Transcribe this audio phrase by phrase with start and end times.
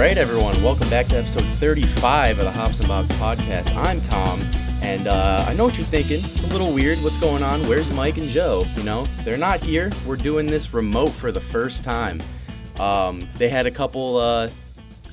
[0.00, 0.54] right, everyone.
[0.62, 3.76] Welcome back to episode 35 of the Hops and Bobs podcast.
[3.76, 4.40] I'm Tom,
[4.82, 6.14] and uh, I know what you're thinking.
[6.14, 6.96] It's a little weird.
[7.00, 7.60] What's going on?
[7.68, 8.64] Where's Mike and Joe?
[8.76, 9.92] You know, they're not here.
[10.06, 12.22] We're doing this remote for the first time.
[12.78, 14.48] Um, they had a couple uh,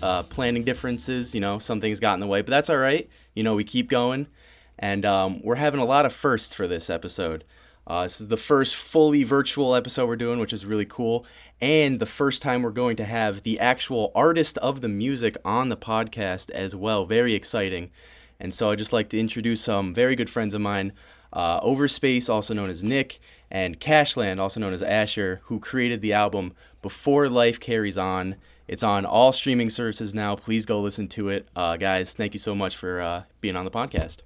[0.02, 1.35] uh, planning differences.
[1.35, 3.09] You know, some things got in the way, but that's all right.
[3.35, 4.27] You know, we keep going,
[4.79, 7.43] and um, we're having a lot of firsts for this episode.
[7.88, 11.26] Uh, this is the first fully virtual episode we're doing, which is really cool.
[11.59, 15.70] And the first time we're going to have the actual artist of the music on
[15.70, 17.05] the podcast as well.
[17.05, 17.89] Very exciting.
[18.39, 20.93] And so I'd just like to introduce some very good friends of mine,
[21.34, 26.13] uh, Overspace, also known as Nick, and Cashland, also known as Asher, who created the
[26.13, 26.53] album
[26.84, 28.35] Before Life Carries On.
[28.67, 30.35] It's on all streaming services now.
[30.35, 31.48] Please go listen to it.
[31.55, 34.17] Uh, guys, thank you so much for uh, being on the podcast.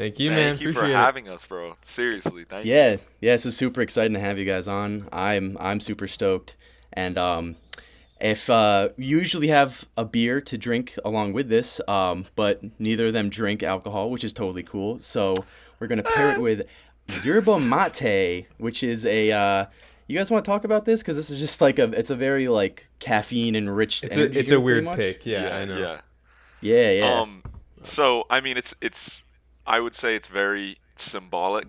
[0.00, 0.58] Thank you, Thank man.
[0.66, 1.04] you for Appreciate it.
[1.04, 1.76] having us, bro.
[1.82, 2.72] Seriously, thank you.
[2.72, 5.06] Yeah, yeah, this is super exciting to have you guys on.
[5.12, 6.56] I'm I'm super stoked.
[6.94, 7.56] And um,
[8.18, 13.08] if uh, you usually have a beer to drink along with this, um, but neither
[13.08, 15.00] of them drink alcohol, which is totally cool.
[15.02, 15.34] So
[15.78, 16.62] we're gonna pair it with
[17.22, 19.32] yerba mate, which is a.
[19.32, 19.66] Uh,
[20.06, 21.90] you guys want to talk about this because this is just like a.
[21.92, 24.04] It's a very like caffeine enriched.
[24.04, 24.96] It's a it's a weird much.
[24.96, 25.26] pick.
[25.26, 25.78] Yeah, I know.
[25.78, 26.00] Yeah.
[26.62, 27.20] Yeah, yeah.
[27.20, 27.42] Um.
[27.82, 29.26] So I mean, it's it's.
[29.66, 31.66] I would say it's very symbolic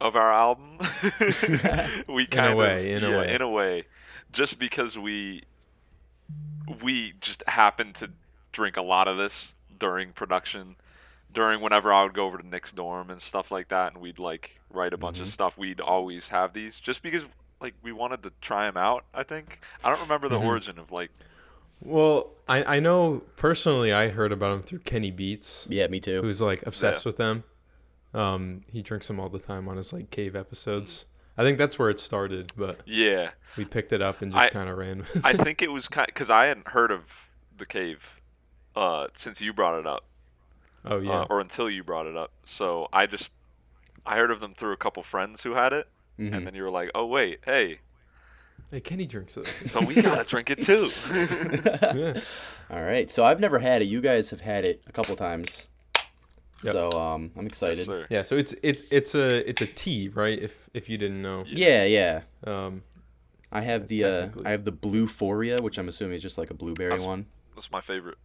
[0.00, 0.78] of our album.
[2.08, 3.34] we kind way, of in a way.
[3.34, 3.84] in a way,
[4.32, 5.42] just because we
[6.82, 8.10] we just happened to
[8.52, 10.76] drink a lot of this during production,
[11.32, 14.18] during whenever I would go over to Nick's dorm and stuff like that, and we'd
[14.18, 15.24] like write a bunch Mm-hmm.
[15.24, 15.58] of stuff.
[15.58, 17.26] We'd always have these just because
[17.60, 19.04] like we wanted to try them out.
[19.12, 20.46] I think I don't remember the Mm-hmm.
[20.46, 21.10] origin of like
[21.80, 26.20] Well, I I know personally I heard about him through Kenny Beats, yeah, me too.
[26.22, 27.08] who's like obsessed Yeah.
[27.08, 27.44] with them.
[28.12, 31.04] Um, he drinks them all the time on his like cave episodes.
[31.38, 33.30] I think that's where it started, but yeah.
[33.56, 34.98] we picked it up and just kind of ran.
[34.98, 35.22] with it.
[35.24, 38.20] I think it was kind because I hadn't heard of the cave
[38.76, 40.04] uh, since you brought it up,
[40.84, 41.20] oh yeah.
[41.20, 42.32] uh, or until you brought it up.
[42.44, 43.32] So I just
[44.04, 45.88] I heard of them through a couple friends who had it,
[46.18, 46.34] Mhm.
[46.36, 47.78] and then you were like, "Oh wait, hey,
[48.70, 49.46] hey, Kenny drinks it.
[49.68, 52.20] so we gotta drink it too." yeah.
[52.70, 53.86] All right, so I've never had it.
[53.86, 55.68] You guys have had it a couple times.
[56.62, 56.72] Yep.
[56.74, 57.86] So um, I'm excited.
[57.88, 58.06] yes.
[58.10, 58.22] Yeah.
[58.22, 60.38] So it's it's it's a it's a tea, right?
[60.38, 61.44] If if you didn't know.
[61.46, 62.20] Yeah, yeah.
[62.46, 62.82] Um,
[63.50, 66.54] I have the uh, I have the Bluephoria, which I'm assuming is just like a
[66.54, 67.26] blueberry That's- one.
[67.54, 68.18] That's my favorite.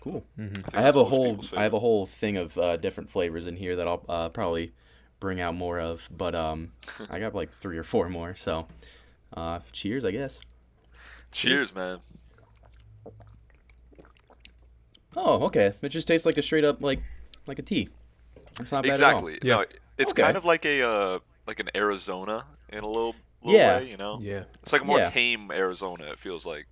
[0.00, 0.24] Cool.
[0.38, 0.54] mhm.
[0.54, 3.54] think I have a whole I have a whole thing of uh, different flavors in
[3.56, 4.72] here that I'll uh, probably
[5.20, 6.72] bring out more of, but um,
[7.10, 8.34] I got like three or four more.
[8.36, 8.66] So,
[9.36, 10.38] uh, cheers, I guess.
[11.32, 12.00] Cheers, man.
[15.16, 15.72] Oh, okay.
[15.82, 17.00] It just tastes like a straight up like
[17.46, 17.88] like a tea.
[18.60, 19.38] It's not bad Exactly.
[19.42, 19.56] Yeah.
[19.56, 19.64] No,
[19.98, 20.22] it's Okay.
[20.22, 23.78] kind of like a uh, like an Arizona in a little, little Yeah.
[23.78, 24.18] way, you know.
[24.22, 24.44] Yeah.
[24.62, 25.10] It's like a more Yeah.
[25.10, 26.04] tame Arizona.
[26.12, 26.66] It feels like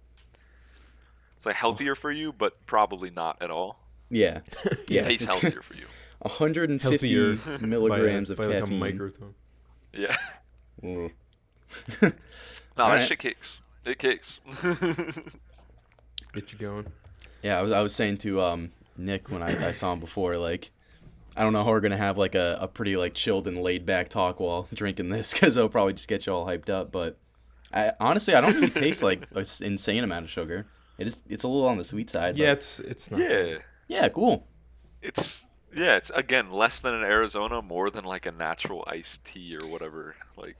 [1.36, 3.50] it's like healthier for you, but probably not at all.
[3.50, 3.78] at all.
[4.10, 4.40] Yeah.
[4.88, 5.00] Yeah.
[5.00, 5.86] It tastes healthier for you.
[6.20, 6.78] 150
[7.14, 8.80] Healthier milligrams by, of by like a caffeine.
[8.80, 9.34] microtone.
[9.92, 10.16] Yeah.
[10.82, 11.12] Mm.
[12.78, 13.08] No, that Alright.
[13.08, 13.58] shit kicks.
[13.84, 14.38] It kicks.
[16.32, 16.86] Get you going.
[17.42, 20.36] Yeah, I was, I was saying to um, Nick when I, I saw him before,
[20.36, 20.70] like,
[21.36, 23.86] I don't know how we're gonna have like a, a pretty like chilled and laid
[23.86, 26.90] back talk while drinking this because it'll probably just get you all hyped up.
[26.92, 27.16] But
[27.72, 30.66] I honestly, I don't think it tastes like an insane amount of sugar.
[30.98, 32.36] It is, it's a little on the sweet side.
[32.36, 33.20] Yeah, but- it's it's not.
[33.20, 33.58] yeah.
[33.86, 34.46] yeah, cool.
[35.00, 39.56] It's yeah, it's again less than an Arizona, more than like a natural iced tea
[39.56, 40.16] or whatever.
[40.36, 40.56] Like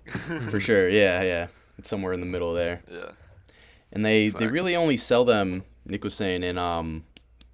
[0.51, 0.89] For sure.
[0.89, 1.47] Yeah, yeah.
[1.79, 2.83] It's somewhere in the middle there.
[2.91, 3.11] Yeah.
[3.93, 5.65] And they they really only sell them.
[5.87, 7.05] Nick was saying in um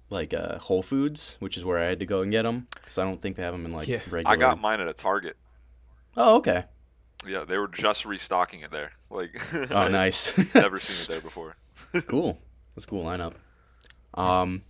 [0.09, 2.97] like uh, Whole Foods, which is where I had to go and get them because
[2.97, 4.01] I don't think they have them in like Yeah.
[4.09, 4.27] regular.
[4.29, 5.35] I got mine at a Target.
[6.17, 6.65] Oh, okay.
[7.27, 8.91] Yeah, they were just restocking it there.
[9.09, 9.39] Like
[9.71, 10.37] Oh, nice.
[10.55, 11.55] Never seen it there before.
[12.07, 12.39] cool.
[12.75, 13.33] That's a cool lineup.
[14.13, 14.63] Um,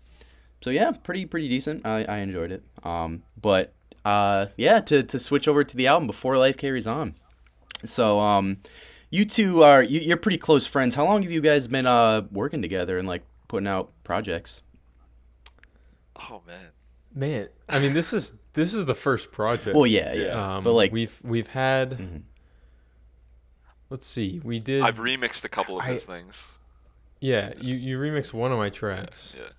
[0.62, 1.86] so yeah, pretty pretty decent.
[1.86, 2.64] I, I enjoyed it.
[2.84, 3.74] Um, but
[4.04, 7.16] uh, yeah, to to switch over to the album before life carries on.
[7.84, 8.58] So um,
[9.12, 10.96] you two are you, you're pretty close friends.
[10.96, 14.62] How long have you guys been uh working together and like putting out projects?
[16.30, 16.68] Oh man.
[17.18, 19.76] Man, I mean, this is this is the first project.
[19.76, 20.58] Well, yeah, yeah.
[20.58, 21.92] Um, but like, we've we've had.
[21.98, 22.22] Mhm.
[23.90, 24.42] Let's see.
[24.44, 24.82] We did.
[24.82, 26.46] I've remixed a couple of I- his things.
[27.22, 29.34] yeah, you you remixed one of my tracks.
[29.38, 29.52] Yeah.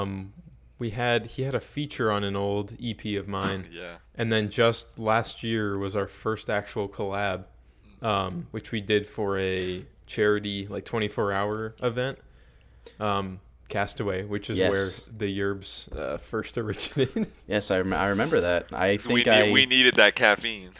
[0.00, 0.32] Um,
[0.80, 3.96] we had he had a feature on an old EP of mine, Yeah.
[4.16, 7.44] and then just last year was our first actual collab,
[8.04, 12.18] um, which we did for a charity like 24 hour event.
[13.00, 13.40] Um,
[13.70, 14.70] Castaway, which is Yes.
[14.70, 17.26] where the Yerbs uh, first originated.
[17.48, 18.66] yes, I, rem- I remember that.
[18.72, 20.70] I 'Cause we, think I we needed that caffeine.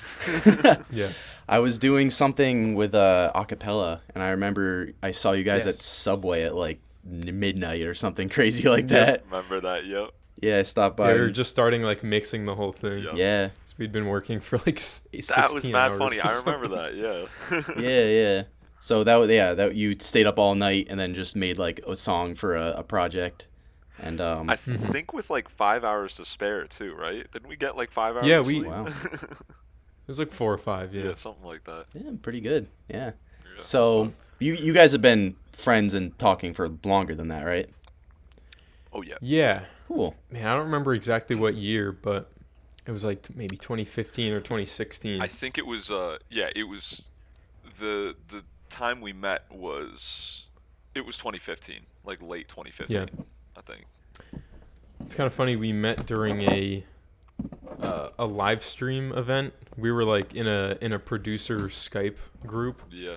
[0.92, 1.08] yeah.
[1.48, 5.76] I was doing something with uh, acapella, and I remember I saw you guys Yes.
[5.76, 9.24] at Subway at like midnight or something crazy like that.
[9.26, 9.86] Remember that?
[9.86, 10.10] Yep.
[10.42, 11.14] Yeah, I stopped Yeah, by.
[11.14, 13.04] we were just starting like mixing the whole thing.
[13.04, 13.12] Yeah.
[13.14, 16.20] yeah, So we'd been working for like s- 16 That was mad hours funny.
[16.20, 16.94] I remember that.
[16.96, 17.26] Yeah.
[17.80, 18.42] yeah, yeah.
[18.80, 21.80] So that was yeah that you stayed up all night and then just made like
[21.86, 23.46] a song for a, a project,
[23.98, 27.30] and um I think with like five hours to spare too, right?
[27.32, 28.26] Didn't we get like five hours?
[28.26, 28.66] Yeah, of we- sleep?
[28.66, 28.86] Wow.
[30.06, 30.94] It was like four or five.
[30.94, 31.04] Yeah.
[31.04, 31.86] yeah, something like that.
[31.94, 33.12] yeah pretty good yeah.
[33.56, 37.70] Yeah, So you you guys have been friends and talking for longer than that, right?
[38.94, 39.64] Oh yeah, Yeah.
[39.88, 40.14] Cool.
[40.30, 42.30] Man, I don't remember exactly what year, but
[42.86, 45.20] it was like maybe 2015 or 2016.
[45.20, 45.90] I think it was.
[45.90, 47.10] Uh, yeah, it was
[47.78, 50.46] the the time we met was
[50.94, 52.96] it was 2015, like late 2015.
[52.96, 53.06] Yeah.
[53.56, 53.84] I think.
[55.00, 55.56] It's kind of funny.
[55.56, 56.84] We met during a
[57.82, 59.52] uh, a live stream event.
[59.76, 62.16] We were like in a in a producer Skype
[62.46, 63.16] group, Yeah.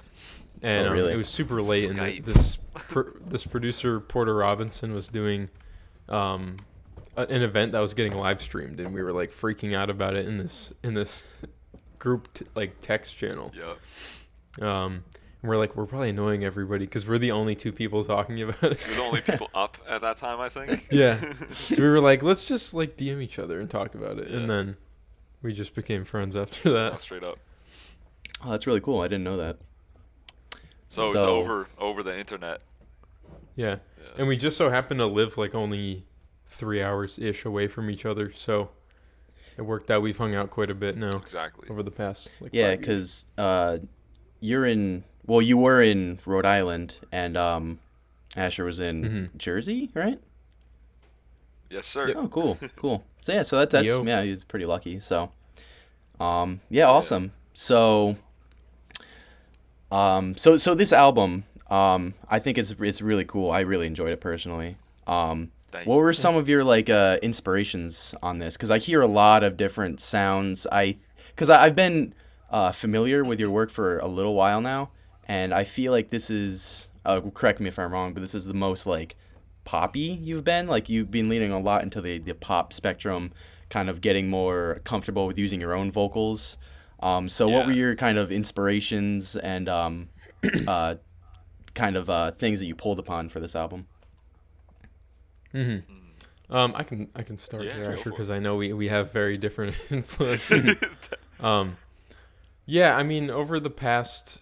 [0.62, 1.90] and Oh, um, it was super late.
[1.90, 2.26] And Skype.
[2.26, 5.50] the, this pr- this producer Porter Robinson was doing
[6.10, 6.58] um,
[7.16, 10.28] an event that was getting live streamed, and we were like freaking out about it
[10.28, 11.24] in this in this
[12.00, 13.52] group t- like text channel.
[13.58, 13.74] Yeah.
[14.60, 15.04] Um,
[15.42, 18.64] and we're like, we're probably annoying everybody because we're the only two people talking about
[18.64, 18.80] it.
[18.88, 20.88] We're the only people up at that time, I think.
[20.92, 21.20] Yeah.
[21.68, 24.38] so we were like, let's just like DM each other and talk about it, Yeah.
[24.38, 24.78] and then
[25.44, 26.94] we just became friends after that.
[26.94, 27.38] Oh, straight up.
[28.44, 29.00] Oh, that's really cool.
[29.02, 29.58] I didn't know that.
[30.90, 32.62] So it was So- over over the internet.
[33.58, 33.78] Yeah.
[34.00, 34.06] Yeah.
[34.20, 36.06] And we just so happened to live like only
[36.46, 38.70] three hours ish away from each other, so
[39.58, 40.02] it worked out.
[40.02, 41.68] We've hung out quite a bit now Exactly.
[41.70, 42.30] over the past.
[42.40, 43.80] Like, Yeah, because uh,
[44.40, 45.04] you're in.
[45.26, 47.80] Well, you were in Rhode Island, and um,
[48.38, 49.38] Asher was in Mhm.
[49.38, 50.20] Jersey, right?
[51.70, 52.14] Yes, sir.
[52.16, 53.04] Oh, cool, cool.
[53.22, 54.04] So yeah, so that's that's Yo.
[54.06, 55.02] yeah, he's pretty lucky.
[55.02, 55.32] So,
[56.20, 57.34] um, yeah, awesome.
[57.54, 58.16] So,
[59.92, 63.52] um, so so this album, um, I think it's it's really cool.
[63.52, 64.78] I really enjoyed it personally.
[65.06, 65.52] Um,
[65.86, 68.56] what were some of your like uh, inspirations on this?
[68.56, 70.66] Because I hear a lot of different sounds.
[70.72, 70.98] I
[71.30, 72.14] because I've been
[72.50, 74.92] uh, familiar with your work for a little while now,
[75.28, 76.88] and I feel like this is.
[77.06, 79.16] Uh, correct me if I'm wrong, but this is the most like
[79.64, 80.68] poppy you've been.
[80.68, 83.32] Like you've been leaning a lot into the the pop spectrum,
[83.70, 86.58] kind of getting more comfortable with using your own vocals.
[87.00, 90.10] Um, so what were your kind of inspirations and um,
[90.68, 90.96] uh,
[91.78, 93.88] kind of uh, things that you pulled upon for this album?
[95.52, 95.78] hmm
[96.50, 98.24] Um, I can I can start Yeah, here go actually for it.
[98.24, 100.78] because I know we, we have very different influences.
[101.40, 101.78] um,
[102.66, 104.42] yeah, I mean over the past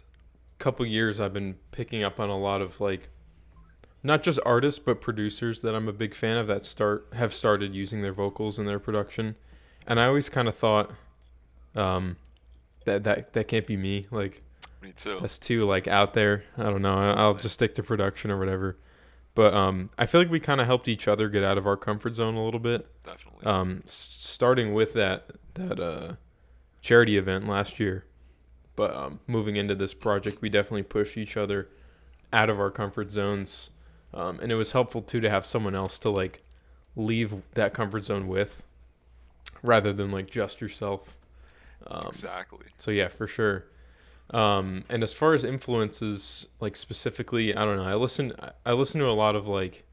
[0.59, 3.09] couple years, I've been picking up on a lot of like
[4.03, 7.75] not just artists but producers that I'm a big fan of that start have started
[7.75, 9.35] using their vocals in their production,
[9.87, 10.91] and I always kind of thought,
[11.75, 12.17] um,
[12.85, 14.07] that that that can't be me.
[14.11, 14.43] Like
[14.85, 15.17] Me too.
[15.19, 16.43] that's too like out there.
[16.57, 16.95] I don't know.
[16.95, 18.77] I'll just stick to production or whatever.
[19.33, 21.75] But um, I feel like we kind of helped each other get out of our
[21.75, 22.87] comfort zone a little bit.
[23.03, 23.45] Definitely.
[23.45, 26.13] Um, starting with that that uh,
[26.81, 28.05] charity event last year,
[28.75, 31.67] but um, moving into this project, we definitely pushed each other
[32.31, 33.71] out of our comfort zones,
[34.13, 36.43] um, and it was helpful too to have someone else to like
[36.95, 38.63] leave that comfort zone with,
[39.63, 41.17] rather than like just yourself.
[41.87, 42.67] Um, exactly.
[42.77, 43.65] so yeah, for sure.
[44.31, 47.83] Um, and as far as influences, like specifically, I don't know.
[47.83, 48.33] I listen.
[48.39, 49.83] I- I listen to a lot of like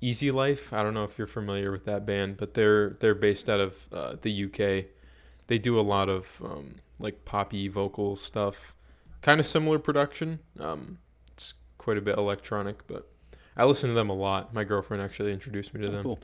[0.00, 0.72] Easy Life.
[0.72, 3.88] I don't know if you're familiar with that band, but they're they're based out of
[3.92, 4.86] uh, the UK.
[5.46, 8.74] They do a lot of um, like poppy vocal stuff,
[9.22, 10.40] kind of similar production.
[10.60, 10.98] Um,
[11.32, 13.08] it's quite a bit electronic, but
[13.56, 14.52] I listen to them a lot.
[14.52, 16.18] My girlfriend actually introduced me to Oh, them, cool.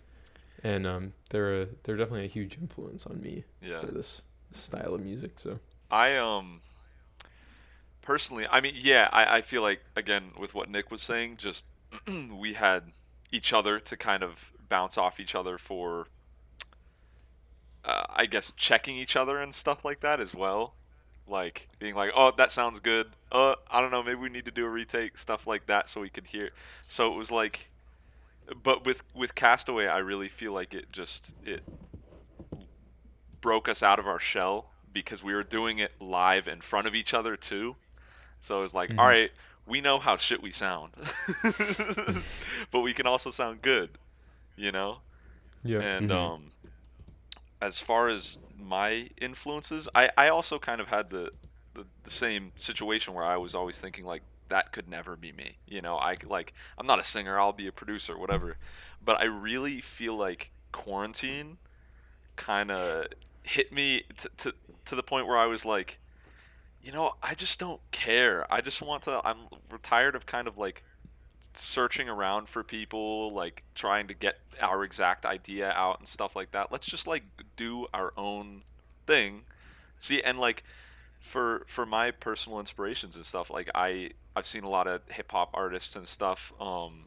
[0.62, 3.80] and um, they're a, they're definitely a huge influence on me Yeah.
[3.80, 4.20] for this
[4.52, 5.40] style of music.
[5.40, 5.58] So.
[5.90, 6.60] I um
[8.04, 11.66] personally, I mean, yeah, I, I feel like again with what Nick was saying, just
[12.32, 12.92] we had
[13.32, 16.06] each other to kind of bounce off each other for,
[17.84, 20.74] uh, I guess, checking each other and stuff like that as well.
[21.26, 23.08] Like being like, oh, that sounds good.
[23.32, 26.00] Uh, I don't know, maybe we need to do a retake, stuff like that, so
[26.00, 26.50] we could hear.
[26.86, 27.70] So it was like,
[28.62, 31.62] but with with Castaway, I really feel like it just it
[33.40, 36.94] broke us out of our shell because we were doing it live in front of
[36.94, 37.76] each other too.
[38.44, 38.98] So it was like, Mhm.
[38.98, 39.30] all right,
[39.66, 40.92] we know how shit we sound,
[42.70, 43.90] but we can also sound good,
[44.56, 44.98] you know.
[45.64, 45.78] Yeah.
[45.78, 46.10] And Mhm.
[46.10, 46.52] um,
[47.60, 51.30] as far as my influences, I I also kind of had the,
[51.74, 55.56] the the same situation where I was always thinking like that could never be me.
[55.66, 57.38] You know, I like I'm not a singer.
[57.38, 58.56] I'll be a producer, whatever.
[59.04, 61.58] But I really feel like quarantine
[62.36, 63.06] kind of
[63.44, 64.54] hit me to, to
[64.86, 65.98] to the point where I was like,
[66.84, 68.46] you know, I just don't care.
[68.52, 69.20] I just want to.
[69.24, 69.38] I'm
[69.82, 70.82] tired of kind of like
[71.54, 76.50] searching around for people, like trying to get our exact idea out and stuff like
[76.50, 76.70] that.
[76.70, 77.22] Let's just like
[77.56, 78.62] do our own
[79.06, 79.42] thing.
[79.96, 80.62] See, and like
[81.20, 85.32] for for my personal inspirations and stuff, like I I've seen a lot of hip
[85.32, 87.06] hop artists and stuff um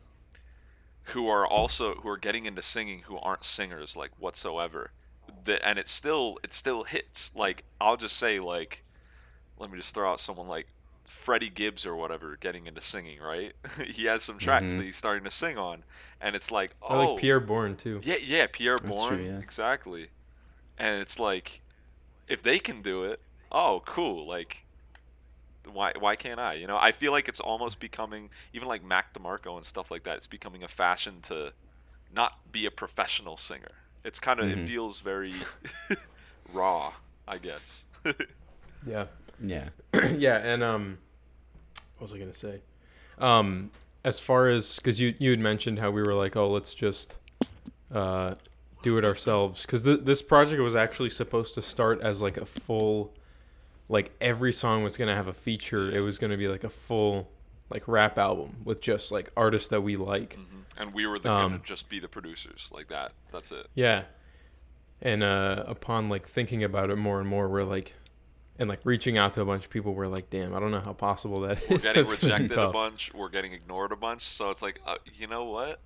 [1.11, 4.89] who are also who are getting into singing who aren't singers like whatsoever.
[5.43, 7.29] The, and it still it still hits.
[7.35, 8.83] Like I'll just say like
[9.59, 10.67] let me just throw out someone like
[11.05, 13.53] Freddie Gibbs or whatever getting into singing, right?
[13.85, 14.77] he has some tracks Mhm.
[14.77, 15.83] that he's starting to sing on,
[16.21, 18.01] and it's like, oh, I like Pi'erre Bourne too.
[18.03, 19.39] yeah, yeah, Pi'erre That's Bourne, true, yeah.
[19.39, 20.09] exactly.
[20.77, 21.61] And it's like,
[22.27, 23.19] if they can do it,
[23.51, 24.27] oh, cool.
[24.27, 24.65] Like,
[25.71, 26.53] why why can't I?
[26.53, 30.03] You know, I feel like it's almost becoming even like Mac DeMarco and stuff like
[30.03, 30.17] that.
[30.17, 31.51] It's becoming a fashion to
[32.13, 33.71] not be a professional singer.
[34.03, 34.63] It's kind of Mhm.
[34.63, 35.33] it feels very
[36.53, 36.93] raw,
[37.27, 37.85] I guess.
[38.85, 39.05] Yeah.
[39.43, 39.69] Yeah.
[40.17, 40.97] yeah, and um,
[41.97, 42.61] what was I gonna say?
[43.19, 43.71] Um,
[44.03, 47.17] as far as because you you had mentioned how we were like, oh, let's just
[47.93, 48.35] uh
[48.83, 52.45] do it ourselves because th- this project was actually supposed to start as like a
[52.45, 53.13] full,
[53.89, 55.89] like every song was gonna have a feature.
[55.95, 57.29] It was gonna be like a full
[57.69, 60.35] like rap album with just like artists that we like.
[60.35, 63.11] hmm And we were the, Um, gonna just be the producers like that.
[63.31, 63.67] That's it.
[63.75, 64.03] Yeah.
[65.01, 67.93] And uh, upon like thinking about it more and more, we're like,
[68.59, 70.79] and like reaching out to a bunch of people, we're like, damn, I don't know
[70.79, 71.69] how possible that is.
[71.69, 73.11] We're getting That's gonna rejected a bunch.
[73.13, 74.23] We're getting ignored a bunch.
[74.23, 75.79] So it's like, uh, you know what?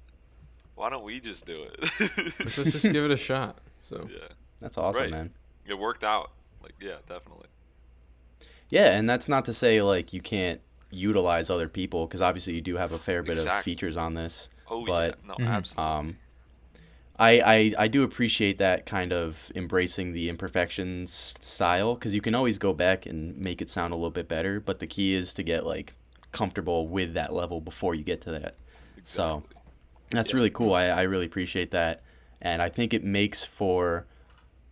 [0.76, 1.80] Why don't we just do it?
[2.58, 3.60] Let's just give it a shot.
[3.84, 4.28] So yeah,
[4.60, 5.12] That's awesome, Right.
[5.12, 5.32] man.
[5.66, 6.32] it worked out.
[6.64, 7.48] Like, yeah, definitely.
[8.70, 10.62] Yeah, and that's not to say like you can't
[10.92, 14.50] utilize other people because obviously you do have a fair bit of features on this.
[14.70, 15.48] Oh But- yeah, no, Mhm.
[15.50, 15.94] absolutely.
[15.94, 16.18] Um,
[17.22, 22.34] I, I I do appreciate that kind of embracing the imperfections style because you can
[22.34, 24.60] always go back and make it sound a little bit better.
[24.60, 25.94] But the key is to get like
[26.32, 28.56] comfortable with that level before you get to that.
[29.04, 29.44] so-
[30.10, 30.38] That's Yeah.
[30.38, 30.74] really cool.
[30.74, 32.02] I, I really appreciate that,
[32.42, 34.06] and I think it makes for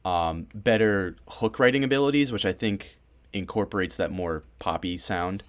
[0.03, 2.98] um, better hook writing abilities, which I think
[3.34, 5.44] incorporates that more poppy sound,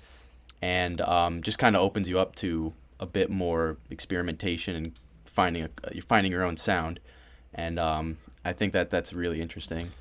[0.61, 4.92] and um, just kind of opens you up to a bit more experimentation and
[5.32, 7.00] finding a, you're finding your own sound,
[7.54, 9.92] and um, I think that that's really interesting.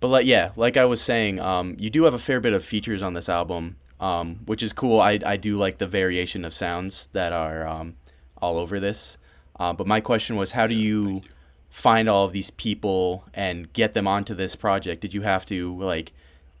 [0.00, 2.64] But like yeah, like I was saying, um, you do have a fair bit of
[2.64, 5.00] features on this album, um, which is cool.
[5.00, 7.96] I, I do like the variation of sounds that are um,
[8.40, 9.18] all over this.
[9.58, 11.22] Uh, but my question was, how do you, you.
[11.70, 15.00] find all of these people and get them onto this project?
[15.00, 16.12] Did you have to like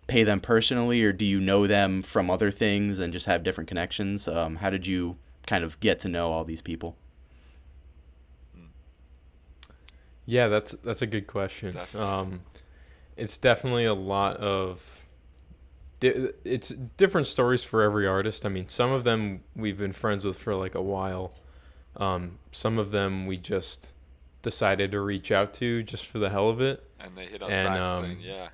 [0.06, 3.68] pay them personally, or do you know them from other things and just have different
[3.68, 4.28] connections?
[4.28, 6.96] Um, how did you kind of get to know all these people?
[10.26, 11.76] Yeah, that's that's a good question.
[11.94, 12.40] Um,
[13.16, 15.06] it's definitely a lot of.
[16.00, 16.68] Di- it's
[16.98, 18.44] different stories for every artist.
[18.44, 21.32] I mean, some of them we've been friends with for like a while.
[21.96, 23.88] Um, some of them we just
[24.42, 26.82] decided to reach out to just for the hell of it.
[27.00, 28.48] And they hit us and, back um, saying, yeah,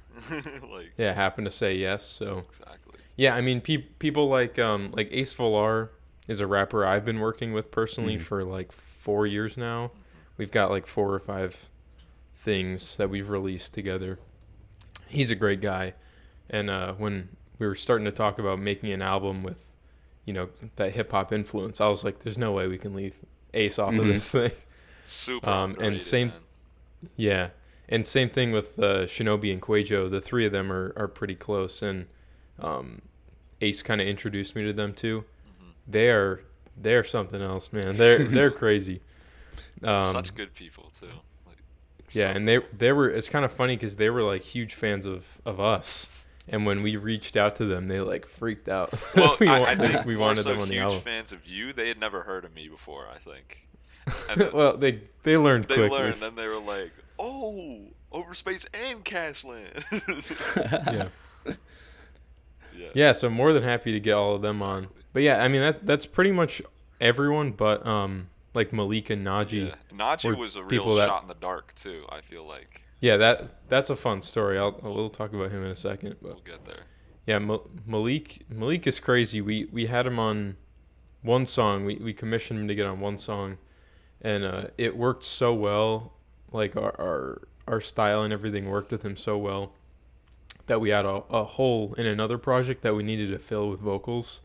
[0.72, 2.04] like Yeah, happened to say yes.
[2.04, 3.00] So exactly.
[3.16, 5.88] Yeah, I mean, pe- people like um like Ace Volar
[6.28, 8.20] is a rapper I've been working with personally Mhm.
[8.22, 9.90] for like four years now.
[10.36, 11.68] We've got like four or five
[12.34, 14.18] things that we've released together.
[15.06, 15.94] He's a great guy,
[16.48, 19.66] and uh, when we were starting to talk about making an album with,
[20.24, 23.14] you know, that hip hop influence, I was like, "There's no way we can leave
[23.54, 24.12] Ace off of Mhm.
[24.14, 24.50] this thing."
[25.04, 26.36] Super Um, and same- man.
[27.16, 27.50] Yeah,
[27.88, 30.08] and same thing with uh, Shinobi and Quajo.
[30.08, 32.06] The three of them are, are pretty close, and
[32.58, 33.02] um,
[33.60, 35.24] Ace kind of introduced me to them too.
[35.60, 35.72] Mhm.
[35.88, 36.42] They are
[36.76, 37.96] they're something else, man.
[37.98, 39.02] They're they're crazy.
[39.82, 41.06] Um, Such good people too.
[41.46, 41.56] Like,
[42.10, 43.08] yeah, so and they they were.
[43.10, 46.82] It's kind of funny because they were like huge fans of of us, and when
[46.82, 48.92] we reached out to them, they like freaked out.
[49.16, 51.00] Well, we, I, I like, we wanted so them on the huge album.
[51.00, 51.72] fans of you.
[51.72, 53.06] They had never heard of me before.
[53.12, 53.66] I think.
[54.36, 55.84] Then well, they they learned quickly.
[55.84, 56.06] they quickly.
[56.06, 57.80] learned, and they were like, "Oh,
[58.12, 61.08] Overspace and Cashland." yeah.
[62.76, 62.88] yeah.
[62.94, 64.88] Yeah, so more than happy to get all of them on.
[65.12, 66.62] But yeah, I mean that that's pretty much
[67.00, 69.68] everyone but um like Malik and Naji.
[69.68, 69.74] Yeah.
[69.96, 72.04] Naji was a real that- shot in the dark too.
[72.08, 74.58] I feel like Yeah, that that's a fun story.
[74.58, 76.16] I'll we'll talk about him in a second.
[76.22, 76.84] But we'll get there.
[77.26, 79.40] yeah, Ma- Malik Malik is crazy.
[79.40, 80.56] We we had him on
[81.22, 81.84] one song.
[81.84, 83.58] We we commissioned him to get on one song,
[84.20, 86.12] and uh, it worked so well.
[86.52, 89.72] Like our our our style and everything worked with him so well
[90.66, 93.80] that we had a, a hole in another project that we needed to fill with
[93.80, 94.40] vocals,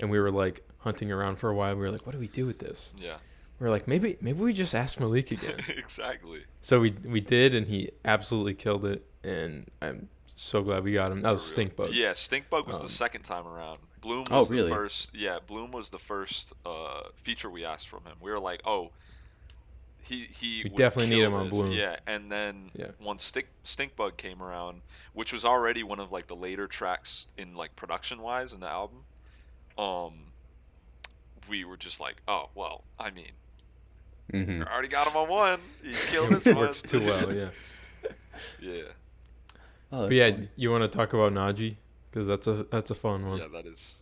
[0.00, 1.74] and we were like hunting around for a while.
[1.74, 2.92] We were like, what do we do with this?
[2.96, 3.16] Yeah.
[3.60, 5.56] We are like, maybe maybe we just ask Malik again.
[5.76, 6.44] exactly.
[6.62, 11.12] So we we did, and he absolutely killed it, and I'm so glad we got
[11.12, 11.22] him.
[11.22, 11.54] That was For real.
[11.54, 11.90] Stink Bug.
[11.92, 13.78] Yeah, Stink Bug was Um, the second time around.
[14.00, 15.14] Bloom was Oh, the first.
[15.14, 18.16] Yeah, Bloom was the first uh, feature we asked from him.
[18.20, 18.90] We were like, oh,
[20.02, 20.62] he he.
[20.64, 21.48] We would definitely need kill him on.
[21.50, 21.72] Bloom.
[21.72, 22.88] Yeah, and then Yeah.
[23.00, 24.82] once Stink Stinkbug came around,
[25.12, 28.68] which was already one of like the later tracks in like production wise in the
[28.68, 29.04] album,
[29.78, 30.32] um,
[31.48, 33.32] we were just like, oh well, I mean,
[34.30, 35.60] hmm we already got him on one.
[35.82, 36.68] He killed this it one.
[36.68, 37.32] works too well.
[37.32, 37.50] Yeah.
[38.58, 38.82] yeah,
[39.92, 40.48] Oh, But yeah, funny.
[40.56, 41.76] you want to talk about Naji
[42.10, 43.38] because that's a that's a fun one.
[43.38, 43.96] yeah, that is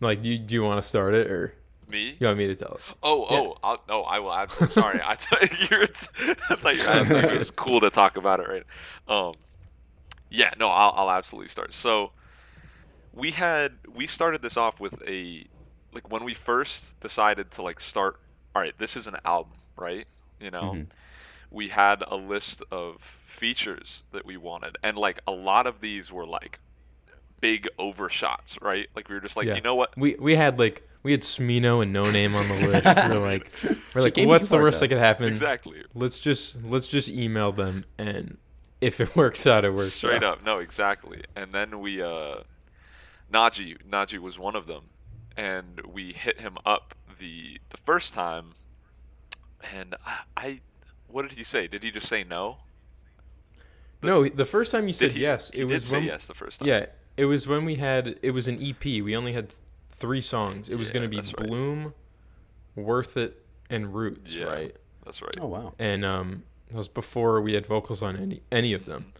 [0.00, 1.54] Like, do you, do you want to start it or
[1.90, 2.16] me.
[2.20, 2.80] you want me to tell it?
[3.02, 3.36] Oh, Yeah.
[3.38, 4.02] oh, I'll, oh!
[4.02, 4.70] I will absolutely.
[4.70, 6.36] Sorry, I thought you were.
[6.50, 8.64] I thought you were asking if it was cool to talk about it, right?
[9.08, 9.34] Um,
[10.30, 11.72] yeah, no, I'll, I'll absolutely start.
[11.72, 12.12] So,
[13.12, 15.46] we had we started this off with a
[15.98, 18.20] like when we first decided to like start.
[18.54, 20.06] All right, this is an album, right?
[20.40, 20.86] You know, Mhm.
[21.50, 26.10] we had a list of features that we wanted, and like a lot of these
[26.12, 26.58] were like
[27.40, 28.88] big overshots, right?
[28.96, 29.54] Like we were just like, Yeah.
[29.56, 29.96] you know what?
[29.96, 33.12] We we had like we had Smino and Noname on the list.
[33.12, 33.50] we're like
[33.94, 34.88] we're like, what's the worst that.
[34.88, 35.26] could happen?
[35.26, 35.82] Exactly.
[35.94, 38.38] Let's just let's just email them and
[38.80, 40.38] if it works out, it works Straight out.
[40.38, 41.22] up, no, exactly.
[41.34, 42.42] And then we, uh,
[43.32, 44.84] Naji, Najee was one of them,
[45.38, 48.50] and we hit him up the the first time,
[49.72, 50.60] and I, I
[51.06, 51.68] what did he say?
[51.68, 52.58] Did he just say no?
[54.02, 56.26] No, the first time you said he, yes, he it did was say when, yes
[56.26, 56.68] the first time.
[56.68, 58.84] Yeah, it was when we had it was an EP.
[58.84, 59.52] We only had
[59.90, 60.68] three songs.
[60.68, 61.48] It was Yeah, going to be that's right.
[61.48, 61.94] Bloom,
[62.76, 64.44] Worth It, and Roots, Yeah.
[64.44, 64.76] right?
[65.04, 65.36] that's right.
[65.40, 65.74] Oh wow.
[65.78, 69.12] And um, that was before we had vocals on any any of them.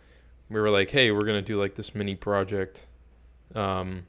[0.51, 2.87] We were like, hey, we're gonna do like this mini project,
[3.55, 4.07] um,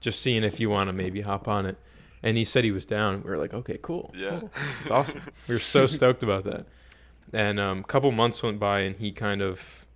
[0.00, 1.76] just seeing if you want to maybe hop on it.
[2.22, 3.22] And he said he was down.
[3.22, 4.12] We were like, okay, cool.
[4.16, 4.40] Yeah.
[4.40, 4.50] cool.
[4.80, 5.22] It's awesome.
[5.46, 6.66] we were so stoked about that.
[7.32, 9.86] And um, a couple months went by, and he kind of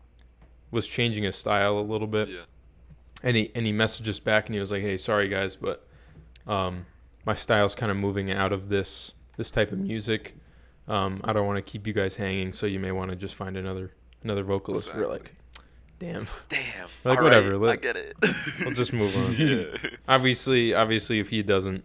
[0.71, 2.29] was changing his style a little bit.
[2.29, 2.43] Yeah.
[3.23, 5.87] And he and he messaged us back, and he was like, hey, sorry guys, but
[6.47, 6.87] um,
[7.25, 10.35] my style's kind of moving out of this this type of music.
[10.89, 13.35] Um, I don't want to keep you guys hanging, so you may want to just
[13.35, 14.93] find another another vocalist.
[14.93, 15.33] We We're like,
[16.03, 16.89] damn, Damn.
[17.05, 18.17] Like, all whatever, right, I get it.
[18.61, 19.35] we'll just move on.
[19.39, 19.65] yeah.
[20.09, 21.85] obviously, obviously, if he doesn't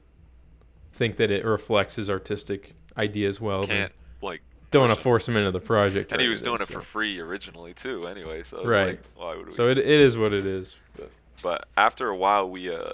[0.94, 4.42] think that it reflects his artistic ideas well, then Can't like.
[4.72, 6.12] don't want to force him into the project.
[6.12, 6.82] And or he was anything, doing it for so.
[6.82, 8.08] free originally too.
[8.08, 8.88] Anyway, so Right.
[8.88, 9.54] Like, why would we?
[9.54, 10.76] So it, it is what it is.
[10.98, 11.12] But
[11.44, 12.94] but after a while we uh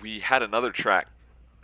[0.00, 1.08] we had another track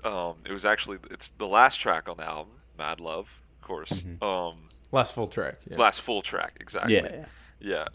[0.04, 3.28] um it was actually it's the last track on the album mad love
[3.60, 4.22] of course Mhm.
[4.22, 5.56] um last full track.
[5.68, 5.76] Yeah.
[5.78, 7.08] last full track exactly Yeah.
[7.10, 7.24] yeah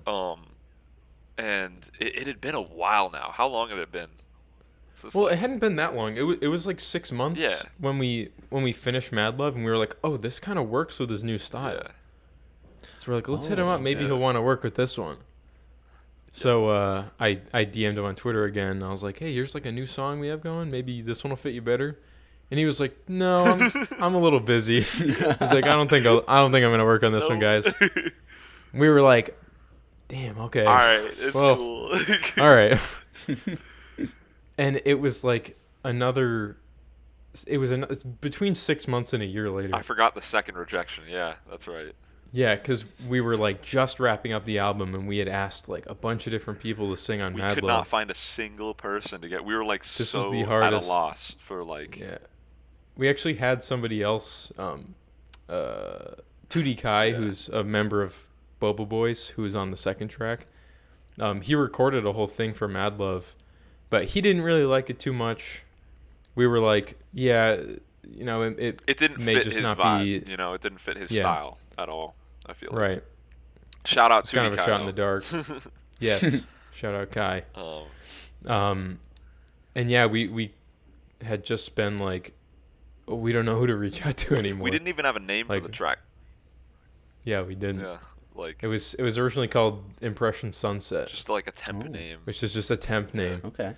[0.08, 0.48] um
[1.38, 4.08] and it, it had been a while now how long had it been
[5.14, 6.16] Well, like- it hadn't been that long.
[6.16, 7.42] It was it was like six months.
[7.42, 7.62] Yeah.
[7.80, 10.70] When we when we finished Mad Love, and we were like, oh, this kind of
[10.70, 11.76] works with his new style.
[11.84, 11.92] yeah.
[13.00, 13.82] So we're like, let's hit Oh, him up.
[13.82, 14.08] Maybe yeah.
[14.08, 15.18] he'll want to work with this one.
[16.32, 18.82] So uh, I I DM'd him on Twitter again.
[18.84, 20.70] I was like, hey, here's like a new song we have going.
[20.72, 22.00] Maybe this one will fit you better.
[22.52, 24.82] And he was like, no, I'm, I'm a little busy.
[24.82, 27.40] He's like, I don't think I'll, I don't think I'm gonna work on this one,
[27.40, 27.66] guys.
[28.74, 29.38] We were like,
[30.08, 32.00] damn, okay, all right it's Well, cool
[32.40, 32.80] all right.
[34.58, 36.58] and it was like another.
[37.48, 39.76] It was an, it's between six months and a year later.
[39.76, 41.92] i forgot the second rejection yeah that's right
[42.32, 45.86] Yeah, because we were like just wrapping up the album, and we had asked like
[45.90, 47.80] a bunch of different people to sing on we Mad could Love.
[47.80, 50.46] not find a single person to get we were like This so was the at
[50.46, 52.20] a hardest- loss for like yeah,
[52.96, 54.96] we actually had somebody else, um,
[55.50, 56.16] uh,
[56.50, 57.16] 2D Kai, Yeah.
[57.18, 58.16] who's a member of
[58.60, 60.48] Bobo Boys, who was on the second track.
[61.20, 63.36] Um, he recorded a whole thing for Mad Love,
[63.90, 65.64] but he didn't really like it too much.
[66.36, 67.56] We were like, yeah,
[68.10, 70.04] you know, it, it it didn't may fit just his not vibe.
[70.26, 71.22] be- You know, it didn't fit his Yeah.
[71.22, 72.16] style at all.
[72.46, 72.80] I feel like.
[72.82, 73.04] right.
[73.86, 75.24] Shout out It's to kind of a Kai, shot in the dark.
[76.00, 77.44] Yes, shout out Kai.
[77.56, 77.84] um,
[78.52, 79.00] Um,
[79.74, 80.54] and yeah, we we
[81.24, 82.34] had just been like,
[83.08, 84.66] oh, we don't know who to reach out to anymore.
[84.66, 86.00] we didn't even have a name Like- for the track.
[87.24, 87.80] Yeah, we didn't.
[87.80, 87.98] Yeah,
[88.36, 91.90] like It was it was originally called Impression Sunset, just like a temp Oh.
[91.90, 92.20] name.
[92.26, 93.42] which is just a temp name.
[93.46, 93.74] Okay.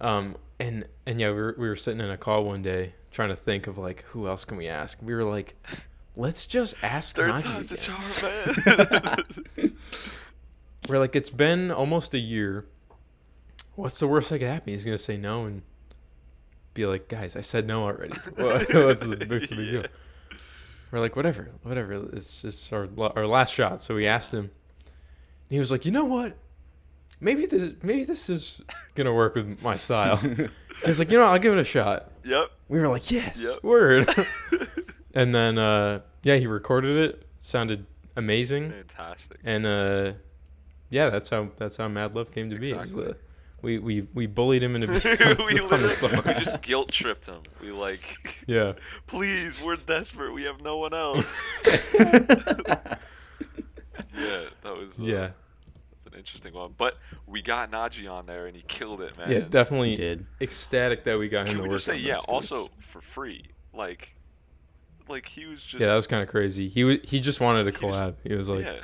[0.00, 3.28] Um, and and yeah, we were we were sitting in a call one day trying
[3.30, 4.98] to think of like who else can we ask.
[5.02, 5.54] We were like,
[6.16, 8.02] let's just ask Third Naji time's a charm,
[9.56, 9.76] man.
[10.88, 12.66] We're like, it's been almost a year.
[13.74, 14.68] What's the worst that could happen?
[14.72, 15.62] He's gonna say no and
[16.74, 18.12] be like, guys, I said no already.
[18.36, 19.84] What's the, what's the big deal?
[20.94, 22.08] We're like, whatever, whatever.
[22.12, 23.82] It's it's our our last shot.
[23.82, 24.44] So we asked him.
[24.44, 24.50] And
[25.50, 26.36] he was like, you know what?
[27.20, 28.60] Maybe this maybe this is
[28.94, 30.18] gonna work with my style.
[30.86, 32.12] He's like, you know, I'll give it a shot.
[32.24, 32.48] Yep.
[32.68, 33.64] We were like, yes, Yep.
[33.64, 34.08] word.
[35.14, 37.26] and then uh, yeah, he recorded it.
[37.40, 38.70] Sounded amazing.
[38.70, 39.40] Fantastic.
[39.42, 40.12] And uh,
[40.90, 42.70] yeah, that's how that's how Mad Love came to be.
[42.70, 43.04] Exactly.
[43.06, 43.16] the
[43.64, 47.26] we we, we bullied him into being on we, the literally, we just guilt tripped
[47.26, 47.40] him.
[47.60, 48.74] We like, yeah.
[49.06, 50.32] please, we're desperate.
[50.32, 51.60] We have no one else.
[54.16, 54.98] yeah, that was.
[54.98, 55.30] Uh, Yeah.
[55.92, 56.74] that's an interesting one.
[56.76, 56.96] But
[57.26, 59.30] we got Naji on there, and he killed it, man.
[59.30, 60.26] Yeah, He definitely did.
[60.40, 62.68] ecstatic that we got him Can to we work just say, yeah, this 'cause- also
[62.80, 64.14] for free, like,
[65.08, 65.80] like he was just.
[65.80, 66.68] Yeah, that was kind of crazy.
[66.68, 68.14] He wa he just wanted a He was- collab.
[68.24, 68.80] He was like yeah.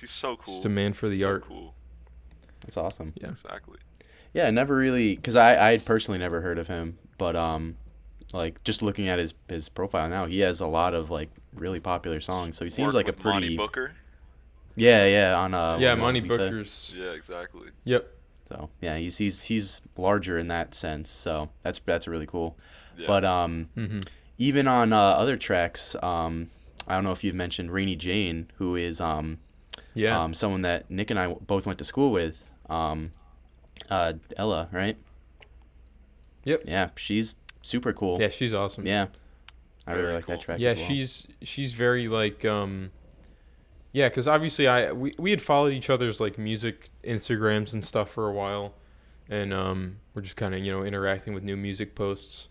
[0.00, 0.54] He's so cool.
[0.56, 1.44] just a man for the so art.
[1.46, 1.73] Cool.
[2.64, 3.12] That's awesome.
[3.16, 3.28] Yeah.
[3.28, 3.78] Exactly.
[4.32, 7.76] Yeah, never really because I I personally never heard of him, but um,
[8.32, 11.78] like just looking at his his profile now, he has a lot of like really
[11.80, 12.56] popular songs.
[12.56, 13.92] So he seems Worked like a with Monte pretty Booker.
[14.76, 16.92] yeah yeah on uh yeah, what, Monte Booker's.
[16.96, 17.68] Yeah, exactly.
[17.84, 18.08] Yep.
[18.48, 21.10] So yeah, he's he's he's larger in that sense.
[21.10, 22.56] So that's that's really cool.
[22.98, 23.06] Yeah.
[23.06, 24.00] But um, hmm
[24.36, 26.50] even on uh, other tracks, um,
[26.88, 29.38] I don't know if you've mentioned Rainy Jane, who is um,
[29.94, 30.20] Yeah.
[30.24, 32.50] um, someone that Nick and I both went to school with.
[32.68, 33.12] Um,
[33.90, 34.96] uh, Ella, right?
[36.44, 36.62] Yep.
[36.66, 38.20] Yeah, she's super cool.
[38.20, 38.86] yeah, she's awesome.
[38.86, 39.06] Yeah.
[39.86, 40.34] I really Very like cool.
[40.36, 40.60] that track.
[40.60, 40.88] Yeah, as well.
[40.88, 42.90] she's she's very like um
[43.92, 48.10] yeah, cuz obviously I we, we had followed each other's like music Instagrams and stuff
[48.10, 48.74] for a while
[49.28, 52.48] and um we're just kind of, you know, interacting with new music posts.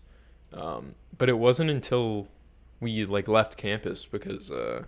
[0.52, 2.28] Um but it wasn't until
[2.80, 4.84] we like left campus because uh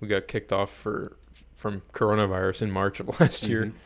[0.00, 1.16] we got kicked off for
[1.54, 3.66] from coronavirus in March of last year.
[3.66, 3.76] Mm-hmm.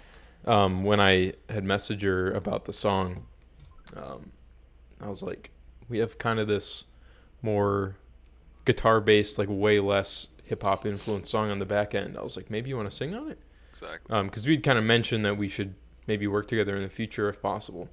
[0.47, 3.27] Um when I had messaged her about the song
[3.97, 4.33] um
[5.01, 5.51] I was like
[5.89, 6.85] we have kind of this
[7.43, 7.97] more
[8.65, 12.19] guitar based, like way less hip hop influenced song on the back end.
[12.19, 13.39] I was like, maybe you want to sing on it?
[13.71, 14.23] Exactly.
[14.25, 15.75] Because we'd kind of mentioned that we should
[16.07, 17.89] maybe work together in the future if possible.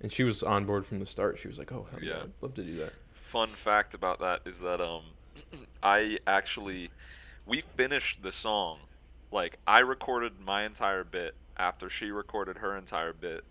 [0.00, 1.38] And she was on board from the start.
[1.38, 2.22] She was like, oh, yeah, Yeah.
[2.24, 2.92] I'd love to do that.
[3.14, 5.02] Fun fact about that is that um,
[5.82, 6.90] I actually
[7.46, 8.78] we finished the song.
[9.30, 13.44] Like I recorded my entire bit after she recorded her entire bit.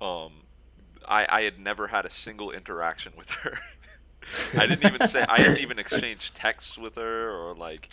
[0.00, 0.32] Um,
[1.06, 3.58] I I had never had a single interaction with her.
[4.58, 7.88] I didn't even say I didn't even exchange texts with her or like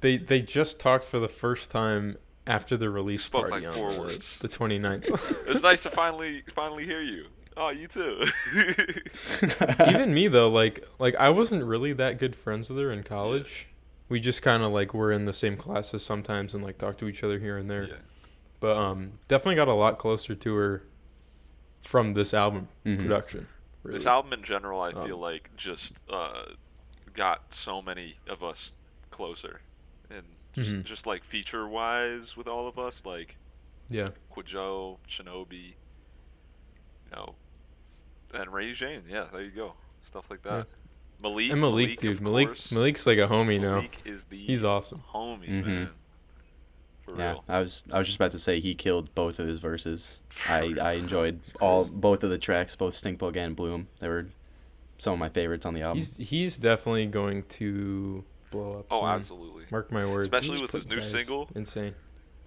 [0.00, 3.80] They they just talked for the first time after the release Spoke, party like, on
[3.80, 4.38] four the, words.
[4.38, 5.04] the 29th.
[5.06, 7.26] it was nice to finally finally hear you.
[7.56, 8.24] Oh, you too.
[9.88, 13.66] Even me though, like like I wasn't really that good friends with her in college.
[14.08, 17.08] We just kind of like were in the same classes sometimes and like talked to
[17.08, 17.84] each other here and there.
[17.88, 17.94] yeah.
[18.60, 20.82] But um, definitely got a lot closer to her
[21.82, 22.98] from this album Mhm.
[22.98, 23.46] production.
[23.84, 26.52] This album in general, I feel Um, like just uh,
[27.14, 28.74] got so many of us
[29.10, 29.60] closer,
[30.10, 30.84] and just Mhm.
[30.84, 33.36] just like feature wise with all of us, like
[33.90, 35.74] Yeah, Quajo, Shinobi, you
[37.12, 37.36] know,
[38.34, 39.04] and Ray Jane.
[39.08, 40.68] Yeah, there you go, stuff like that.
[41.20, 42.70] Malik, and Malik, dude, of Malik, course.
[42.70, 43.76] Malik's like a homie now.
[43.76, 45.02] Malik is the He's awesome.
[45.12, 45.64] homie, Mhm.
[45.66, 45.90] man.
[47.14, 47.44] For Yeah, real.
[47.48, 50.20] I was I was just about to say he killed both of his verses.
[50.48, 50.74] I.
[50.80, 53.88] I enjoyed all both of the tracks, both Stinkbug and Bloom.
[54.00, 54.26] They were
[54.98, 55.98] some of my favorites on the album.
[55.98, 58.86] He's he's definitely going to blow up.
[58.90, 59.08] Oh, soon.
[59.10, 59.64] absolutely.
[59.70, 60.26] Mark my words.
[60.26, 61.48] Especially with his new single.
[61.54, 61.94] Insane.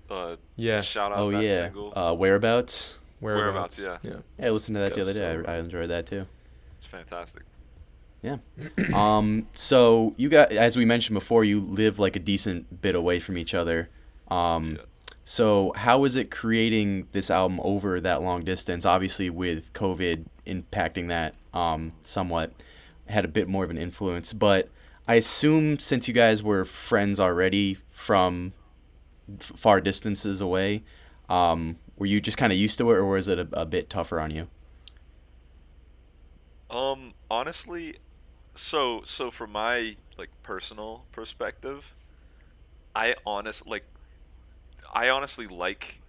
[0.09, 0.81] Uh, Yeah.
[0.81, 1.93] shout out oh that yeah, single.
[1.95, 2.97] uh, whereabouts.
[3.21, 3.77] Whereabouts.
[3.79, 4.17] Whereabouts, Yeah.
[4.39, 5.19] Yeah, I listened to that the other day.
[5.19, 6.25] so I, I enjoyed that too.
[6.77, 7.43] it's fantastic.
[8.21, 8.37] Yeah.
[8.93, 13.19] um, so you got, as we mentioned before, you live like a decent bit away
[13.19, 13.89] from each other.
[14.31, 14.85] Um, Yeah.
[15.25, 18.85] so how is it creating this album over that long distance?
[18.85, 22.53] Obviously, with COVID impacting that um, somewhat,
[23.07, 24.33] had a bit more of an influence.
[24.33, 24.69] But
[25.07, 28.53] I assume since you guys were friends already from
[29.39, 30.83] f- far distances away,
[31.29, 33.89] um, were you just kind of used to it, or was it a, a bit
[33.89, 34.47] tougher on you?
[36.69, 37.97] Um, honestly,
[38.55, 41.95] so so from my like personal perspective,
[42.95, 43.85] I honest like
[44.91, 46.01] I honestly like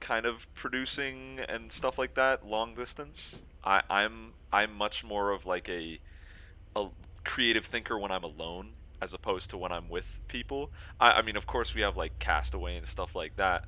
[0.00, 3.36] kind of producing and stuff like that long distance.
[3.64, 5.98] I I'm I'm much more of like a
[6.74, 6.88] a
[7.24, 10.70] creative thinker when I'm alone as opposed to when I'm with people.
[11.00, 13.64] I I mean, of course we have like Castaway and stuff like that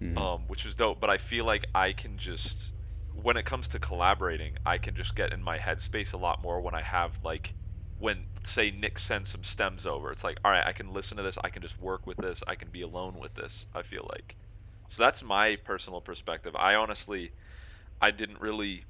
[0.00, 0.16] Mhm.
[0.16, 1.00] um, which was dope.
[1.00, 2.72] But I feel like I can just,
[3.14, 6.60] when it comes to collaborating, I can just get in my headspace a lot more
[6.60, 7.54] when I have like,
[7.98, 10.10] when say Nick sends some stems over.
[10.10, 11.38] It's like, all right, I can listen to this.
[11.42, 12.42] I can just work with this.
[12.46, 13.66] I can be alone with this.
[13.74, 14.36] I feel like,
[14.88, 16.54] so that's my personal perspective.
[16.56, 17.32] I honestly,
[18.00, 18.84] I didn't really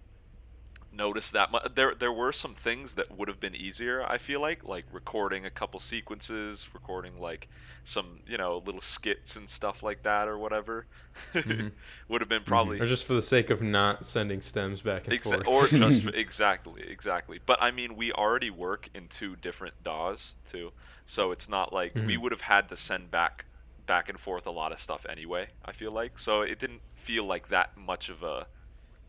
[0.93, 1.75] notice that much.
[1.75, 4.05] There, there were some things that would have been easier.
[4.07, 7.49] I feel like, like recording a couple sequences, recording like
[7.85, 10.87] some, you know, little skits and stuff like that, or whatever.
[11.35, 11.73] Mhm.
[12.09, 15.15] would have been probably Or just for the sake of not sending stems back and
[15.19, 15.47] Exa- forth.
[15.47, 17.39] or just for- exactly, exactly.
[17.45, 20.73] But I mean, we already work in two different DAWs too,
[21.07, 22.19] so it's not like we Mhm.
[22.23, 23.45] would have had to send back
[23.87, 25.49] back and forth a lot of stuff anyway.
[25.65, 28.47] I feel like so it didn't feel like that much of a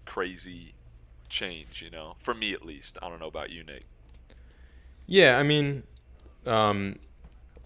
[0.05, 0.73] crazy
[1.29, 2.97] change, you know, for me at least.
[3.01, 3.85] I don't know about you, Nate.
[5.05, 5.83] Yeah, I mean,
[6.45, 6.97] um,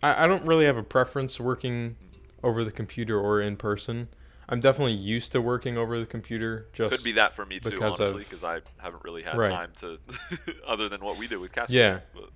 [0.01, 1.95] I, I don't really have a preference working
[2.43, 4.09] over the computer or in person.
[4.49, 6.67] I'm definitely used to working over the computer.
[6.73, 9.49] Just Could be that for me too, because honestly, because I haven't really had Right.
[9.49, 9.97] time to,
[10.67, 11.75] other than what we do with Castle.
[11.75, 11.99] Yeah.
[12.13, 12.29] But,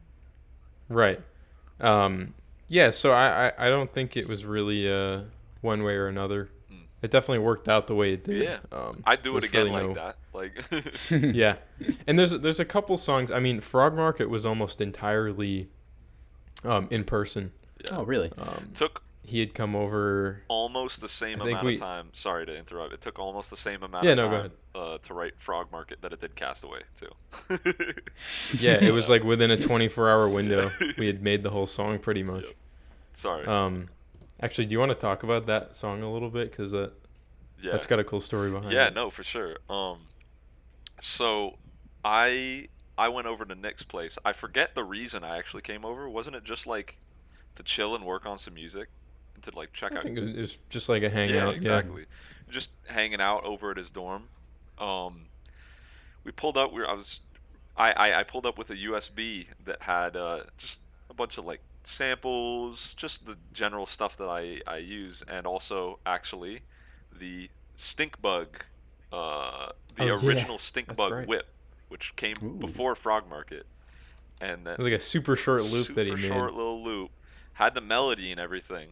[0.89, 1.19] Right.
[1.79, 2.33] Um,
[2.69, 5.21] yeah, so I, I, I don't think it was really uh,
[5.61, 6.49] one way or another.
[7.01, 8.41] It definitely worked out the way it did.
[8.43, 8.57] Yeah.
[8.71, 10.17] Um, I'd do it there's again really like no- that.
[10.33, 11.55] Like, yeah,
[12.07, 13.31] and there's there's a couple songs.
[13.31, 15.69] I mean, Frog Market was almost entirely
[16.63, 17.51] um, in person.
[17.91, 18.31] Oh, really?
[18.37, 20.41] Um, took he had come over.
[20.47, 22.09] almost the same amount we- of time.
[22.13, 22.93] Sorry to interrupt.
[22.93, 25.71] It took almost the same amount Yeah, of no, go time uh, to write Frog
[25.71, 27.11] Market that it did Castaway too.
[28.59, 30.71] Yeah, it was like within a 24 hour window.
[30.97, 32.43] We had made the whole song pretty much.
[32.45, 32.55] Yep.
[33.13, 33.45] Sorry.
[33.45, 33.89] Um,
[34.41, 36.51] actually, do you want to talk about that song a little bit?
[36.51, 36.93] Because that
[37.61, 37.71] yeah.
[37.71, 38.87] that's got a cool story behind Yeah, it.
[38.87, 39.57] Yeah, no, for sure.
[39.69, 40.07] Um,
[41.01, 41.57] so
[42.03, 44.17] I I went over to Nick's place.
[44.25, 46.09] I forget the reason I actually came over.
[46.09, 46.99] Wasn't it just like
[47.55, 48.89] to chill and work on some music,
[49.35, 50.03] and to like check I out?
[50.03, 51.47] think it was just like a hangout.
[51.47, 52.05] yeah, Yeah, exactly.
[52.49, 54.29] Just hanging out over at his dorm.
[54.77, 55.29] Um,
[56.23, 56.71] we pulled up.
[56.73, 57.21] We were, I was,
[57.75, 61.45] I, I I pulled up with a USB that had uh, just a bunch of
[61.45, 66.61] like samples, just the general stuff that I I use, and also actually
[67.17, 68.63] the stink bug,
[69.11, 71.27] uh, the Oh, yeah, original stink that's bug right.
[71.27, 71.47] whip,
[71.89, 72.49] which came Ooh.
[72.53, 73.65] before Frog Market,
[74.41, 76.27] and then It was like a super short loop that he super made.
[76.27, 77.11] short little loop
[77.53, 78.89] had the melody and everything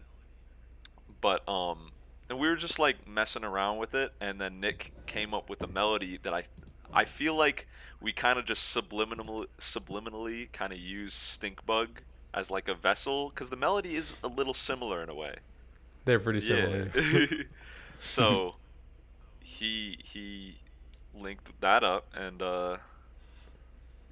[1.21, 1.91] but um
[2.29, 5.61] and we were just like messing around with it and then nick came up with
[5.61, 6.43] a melody that i
[6.91, 7.67] i feel like
[8.01, 12.01] we kind of just subliminal subliminally kind of use stink bug
[12.35, 13.29] as like a vessel?
[13.29, 15.35] Because the melody is a little similar in a way.
[16.05, 16.91] They're pretty similar.
[16.93, 17.43] yeah
[17.99, 18.55] so
[19.39, 20.57] he he
[21.13, 22.77] linked that up and uh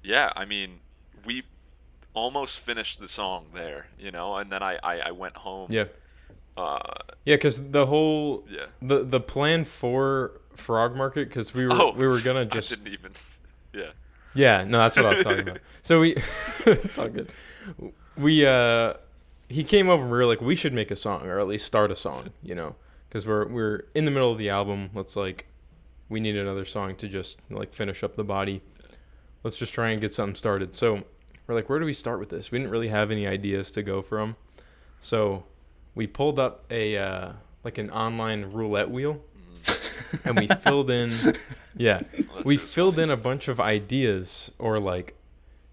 [0.02, 0.80] yeah i mean
[1.24, 1.42] we
[2.14, 4.36] almost finished the song there you know?
[4.36, 5.84] And then i i, I went home yeah,
[6.56, 6.78] uh
[7.24, 8.66] yeah, because the whole yeah.
[8.80, 12.70] the the plan for Frog Market because we were oh we were gonna I just
[12.70, 13.12] didn't even
[13.72, 13.90] yeah.
[14.34, 15.58] Yeah no that's what I was talking about.
[15.82, 16.16] So we
[16.66, 17.30] it's all good.
[18.16, 18.94] We uh
[19.48, 21.66] he came over and we were like we should make a song or at least
[21.66, 22.74] start a song you know
[23.08, 24.90] because we're we're in the middle of the album.
[24.94, 25.46] Let's like
[26.08, 28.62] we need another song to just like finish up the body.
[29.42, 30.74] Let's just try and get something started.
[30.74, 31.02] So
[31.46, 32.50] we're like, where do we start with this?
[32.50, 34.36] We didn't really have any ideas to go from.
[35.00, 35.44] So
[35.94, 39.22] we pulled up a uh, like an online roulette wheel
[40.24, 41.10] and we filled in
[41.76, 41.98] yeah
[42.28, 43.04] Well, we filled funny.
[43.04, 45.14] in a bunch of ideas or like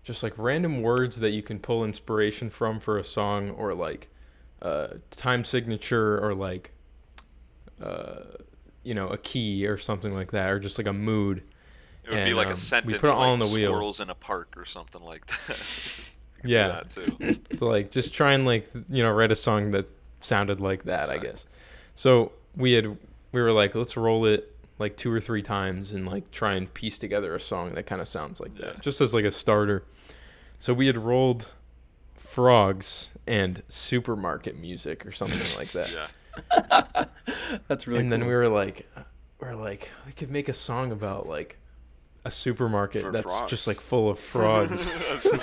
[0.03, 4.07] just like random words that you can pull inspiration from for a song or like
[4.61, 6.71] uh, time signature or like
[7.83, 8.21] uh,
[8.83, 11.43] you know a key or something like that or just like a mood.
[12.03, 13.71] It would be like um, a we sentence put it all like on the wheel.
[13.71, 15.57] squirrels in a park or something like that.
[16.43, 16.67] We Yeah.
[16.69, 17.17] that too.
[17.57, 19.85] To like just try and like you know write a song that
[20.21, 21.45] sounded like that i guess.
[21.95, 22.85] So we had
[23.31, 24.50] we were like let's roll it
[24.82, 28.02] like two or three times and like try and piece together a song that kind
[28.02, 28.65] of sounds like Yeah.
[28.67, 29.86] that just as like a starter
[30.60, 31.54] so we had rolled
[32.15, 35.91] frogs and supermarket music or something like that
[36.54, 37.06] yeah
[37.67, 38.00] That's really.
[38.02, 38.89] and then we were like
[39.41, 41.58] we are like we could make a song about like
[42.24, 43.50] a supermarket For that's frogs.
[43.50, 44.88] just like full of frogs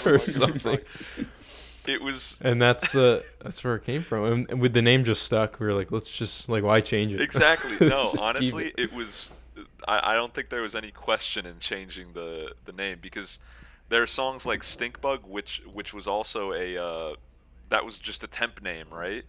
[0.07, 1.27] or something frog.
[1.89, 5.05] It was and that's uh that's where it came from and, and with the name
[5.05, 7.77] just stuck we were like let's just like why change it Exactly.
[7.89, 8.75] No, honestly, it.
[8.79, 9.31] it was.
[9.87, 13.39] I, I don't think there was any question in changing the the name because
[13.89, 17.15] there are songs like Stink Bug, which which was also a uh,
[17.69, 19.25] that was just a temp name, right?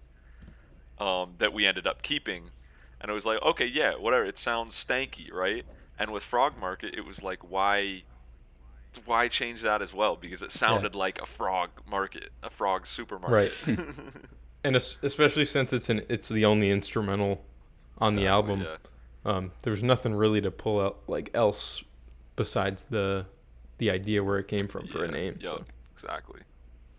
[1.00, 2.52] Um, that we ended up keeping,
[3.00, 4.26] and it was like, okay, yeah, whatever.
[4.26, 5.65] It sounds stanky, right?
[5.98, 8.04] And with Frog Market, it was like, why,
[9.06, 10.15] why change that as well?
[10.15, 13.54] Because it sounded like a frog market, a frog supermarket.
[13.67, 13.80] Right.
[14.63, 17.43] and especially since it's an it's the only instrumental
[17.97, 18.75] on the album yeah.
[19.25, 21.84] um there was nothing really to pull out like else
[22.36, 23.25] besides the
[23.78, 26.41] the idea where it came from for a name Yeah, so exactly.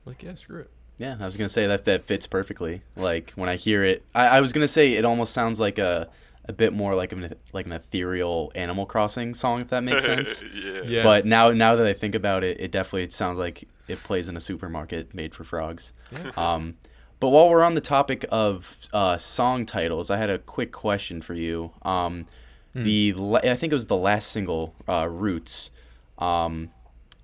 [0.04, 2.82] like yeah screw it Yeah, I was gonna say that that fits perfectly.
[2.96, 6.08] Like when I hear it, I, I was gonna say it almost sounds like a
[6.50, 10.42] a bit more like an like an ethereal Animal Crossing song, if that makes sense.
[10.54, 10.82] yeah.
[10.84, 11.02] Yeah.
[11.02, 14.36] But now now that I think about it, it definitely sounds like it plays in
[14.36, 15.92] a supermarket made for frogs.
[16.36, 16.76] Um,
[17.20, 21.20] but while we're on the topic of uh, song titles, I had a quick question
[21.22, 21.72] for you.
[21.82, 22.26] Um,
[22.74, 25.70] The la- I think it was the last single, uh, "Roots."
[26.18, 26.70] Um,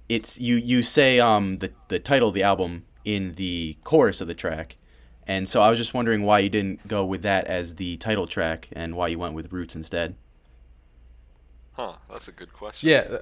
[0.09, 4.27] it's you you say um, the the title of the album in the chorus of
[4.29, 4.77] the track,
[5.27, 8.27] And so I was just wondering why you didn't go with that as the title
[8.27, 10.15] track and why you went with Roots instead.
[11.73, 12.89] Huh, that's a good question.
[12.89, 13.19] Yeah,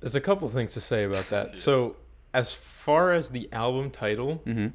[0.00, 1.48] there's a couple things to say about that.
[1.50, 1.54] Yeah.
[1.54, 1.96] So,
[2.32, 4.68] as far as the album title, Mm-hmm.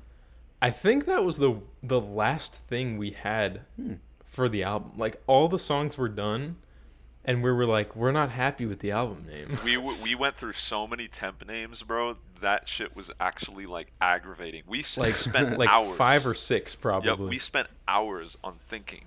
[0.62, 3.96] I think that was the the last thing we had Hmm.
[4.26, 4.94] for the album.
[4.98, 6.56] Like all the songs were done,
[7.26, 9.60] and we were like, we're not happy with the album name.
[9.64, 12.18] We w- we went through so many temp names, bro.
[12.42, 14.64] That shit was actually like aggravating.
[14.68, 15.98] We s- Like spent like hours.
[15.98, 17.10] five or six probably.
[17.10, 19.06] Yep, we spent hours on thinking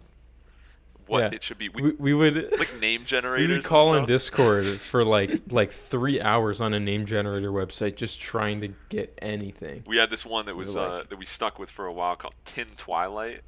[1.07, 1.31] what Yeah.
[1.37, 1.69] it should be.
[1.71, 3.49] We, we, we would like name generators.
[3.49, 4.05] we would call in.
[4.07, 9.17] Discord for like like three hours on a name generator website just trying to get
[9.23, 9.85] anything.
[9.87, 11.93] We had this one that We was were uh, that we stuck with for a
[11.93, 13.41] while called Tin Twilight.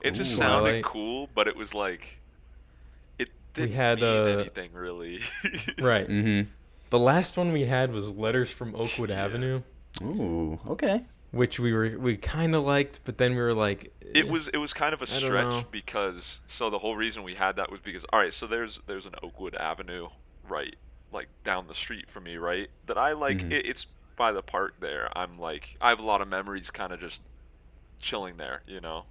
[0.00, 0.36] it just Ooh.
[0.36, 0.84] sounded Twilight.
[0.84, 2.20] cool, but it was like
[3.58, 5.20] it We didn't had, mean uh, anything really.
[5.80, 6.08] Right.
[6.08, 6.50] Mm-hmm.
[6.90, 9.24] The last one we had was Letters from Oakwood Yeah.
[9.24, 9.62] Avenue,
[10.02, 11.02] Ooh, okay.
[11.32, 14.30] which we were we kind of liked, but then we were like, It eh.
[14.30, 17.34] was it was kind of a I don't stretch because so the whole reason we
[17.34, 20.08] had that was because all right, so there's there's an Oakwood Avenue
[20.48, 20.76] right
[21.12, 22.68] like down the street from me, right?
[22.86, 23.52] That I like Mhm.
[23.52, 25.08] it, it's by the park there.
[25.18, 27.20] I'm like I have a lot of memories kind of just
[28.00, 29.06] chilling there, you know,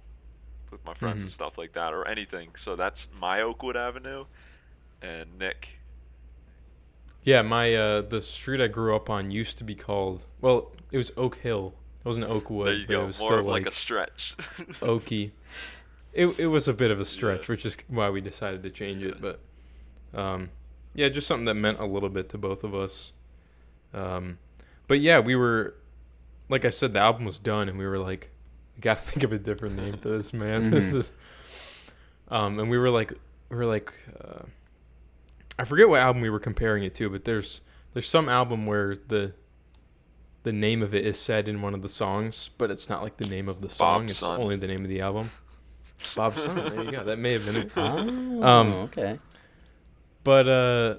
[0.76, 1.34] with my friends and Mhm.
[1.34, 2.50] stuff like that or anything.
[2.56, 4.26] So that's my Oakwood Avenue
[5.02, 5.80] and Nick
[7.22, 10.98] Yeah, my uh the street I grew up on used to be called well, it
[10.98, 11.74] was Oak Hill.
[12.00, 13.74] It wasn't Oakwood, there you but it go, was more still of like, like a
[13.76, 14.34] stretch.
[14.80, 15.32] Oaky.
[16.12, 17.52] It it was a bit of a stretch, Yeah.
[17.52, 19.40] which is why we decided to change it, but
[20.14, 20.50] um
[20.94, 23.12] yeah, just something that meant a little bit to both of us.
[23.92, 24.38] Um
[24.88, 25.74] but yeah, we were
[26.48, 28.30] like I said the album was done and we were like
[28.76, 30.70] we got to think of a different name for this, man.
[30.70, 30.96] This Mhm.
[30.98, 31.10] is
[32.28, 33.12] um and we were like
[33.48, 34.42] we were like uh
[35.58, 37.60] I forget what album we were comparing it to, but there's
[37.94, 39.32] there's some album where the
[40.42, 43.16] the name of it is said in one of the songs, but it's not like
[43.16, 44.04] the name of the song.
[44.04, 44.40] it's Son.
[44.40, 45.30] only the name of the album.
[46.14, 46.54] Bob's Son.
[46.56, 47.02] There you go.
[47.04, 47.70] That may have been it.
[47.76, 49.18] Oh, Um, okay.
[50.22, 50.96] But uh,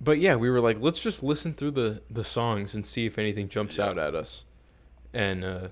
[0.00, 3.16] but yeah, we were like, let's just listen through the the songs and see if
[3.18, 3.86] anything jumps Yeah.
[3.86, 4.44] out at us.
[5.14, 5.68] And uh,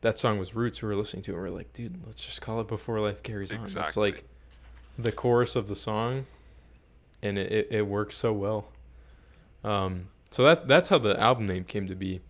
[0.00, 0.82] that song was Roots.
[0.82, 3.22] We were listening to, and we are like, dude, let's just call it Before Life
[3.22, 3.62] Carries On.
[3.62, 4.12] Exactly.
[4.12, 4.24] like
[4.98, 6.26] the chorus of the song,
[7.22, 8.68] and it, it, it works so well.
[9.62, 12.20] Um, so that that's how the album name came to be.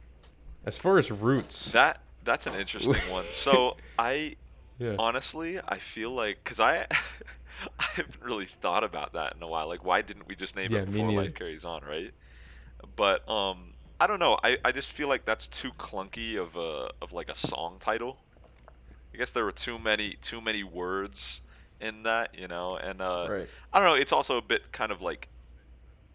[0.66, 3.24] As far as Roots, that that's an interesting one.
[3.30, 4.36] So I
[4.80, 6.86] yeah, honestly i feel like because i
[7.78, 10.72] i haven't really thought about that in a while like why didn't we just name
[10.72, 12.12] Yeah, it before life carries on right
[12.96, 13.69] but um
[14.00, 14.38] i don't know.
[14.42, 18.18] I i just feel like that's too clunky of a of like a song title.
[19.14, 21.42] I guess there were too many too many words
[21.80, 23.48] in that you know and uh right.
[23.72, 24.00] i don't know.
[24.00, 25.28] It's also a bit kind of like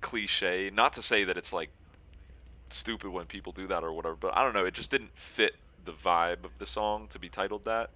[0.01, 0.71] cliche.
[0.73, 1.69] Not to say that it's like
[2.69, 4.65] stupid when people do that or whatever but i don't know.
[4.65, 7.91] It just didn't fit the vibe of the song to be titled that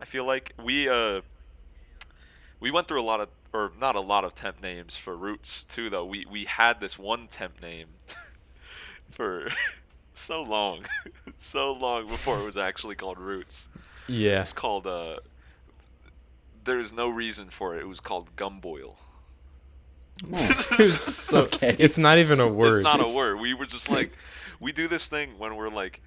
[0.00, 0.54] I feel like.
[0.62, 1.20] We uh
[2.58, 5.64] we went through a lot of or not a lot of temp names for roots
[5.64, 6.04] too though.
[6.04, 7.88] We we had this one temp name
[9.10, 9.48] for
[10.14, 10.84] so long.
[11.36, 13.68] so long before it was actually called roots.
[14.08, 15.18] Yeah, It's called uh
[16.64, 17.80] there's no reason for it.
[17.80, 18.96] It was called gumboil.
[20.32, 20.46] Oh,
[20.98, 21.74] so okay.
[21.78, 22.76] it's not even a word.
[22.80, 23.40] It's not a word.
[23.40, 24.12] We were just like
[24.58, 26.02] we do this thing when we're like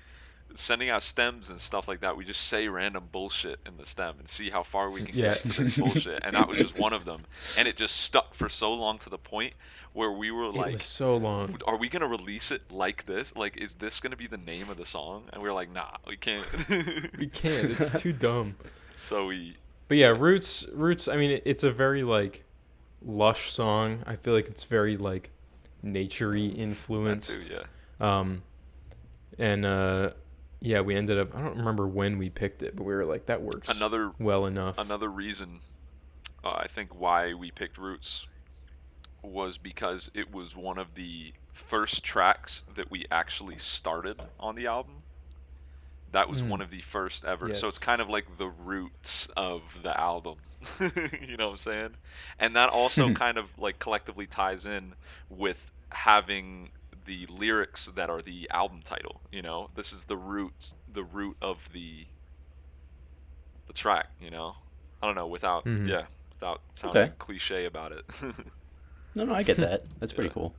[0.55, 2.15] sending out stems and stuff like that.
[2.15, 5.33] We just say random bullshit in the stem and see how far we can Yeah.
[5.33, 6.21] get to this bullshit.
[6.23, 7.23] And that was just one of them.
[7.57, 9.53] And it just stuck for so long to the point
[9.93, 11.57] where we were It like was so long.
[11.67, 13.35] are we gonna release it like this?
[13.35, 15.23] Like, is this gonna be the name of the song?
[15.31, 16.45] And we were like, nah, we can't.
[17.19, 17.71] We can't.
[17.79, 18.55] It's too dumb.
[18.95, 20.65] so we, But yeah, Roots.
[20.73, 21.07] Roots.
[21.07, 22.43] I mean, it's a very like
[23.05, 24.03] lush song.
[24.07, 25.29] I feel like it's very like
[25.85, 27.47] naturey influenced.
[27.47, 27.63] too, yeah.
[28.19, 28.41] Um,
[29.37, 30.11] and uh,
[30.61, 31.35] yeah, we ended up.
[31.35, 34.45] I don't remember when we picked it, but we were like, that works Another well
[34.45, 34.77] enough.
[34.77, 35.59] another reason
[36.43, 38.27] uh, I think why we picked Roots
[39.23, 44.67] was because it was one of the first tracks that we actually started on the
[44.67, 45.03] album.
[46.11, 46.49] That was Mm.
[46.49, 47.47] one of the first ever.
[47.49, 47.59] Yes.
[47.59, 50.37] So it's kind of like the roots of the album.
[50.79, 51.95] you know what I'm saying?
[52.39, 54.93] And that also kind of like collectively ties in
[55.29, 56.69] with having
[57.05, 59.69] the lyrics that are the album title, you know?
[59.75, 62.05] This is the root the root of the
[63.67, 64.55] the track, you know?
[65.01, 65.87] I don't know, without Mhm.
[65.87, 67.13] yeah, without sounding Okay.
[67.17, 68.05] cliche about it.
[69.15, 69.83] No, no, I get that.
[69.99, 70.33] That's pretty Yeah.
[70.33, 70.55] cool.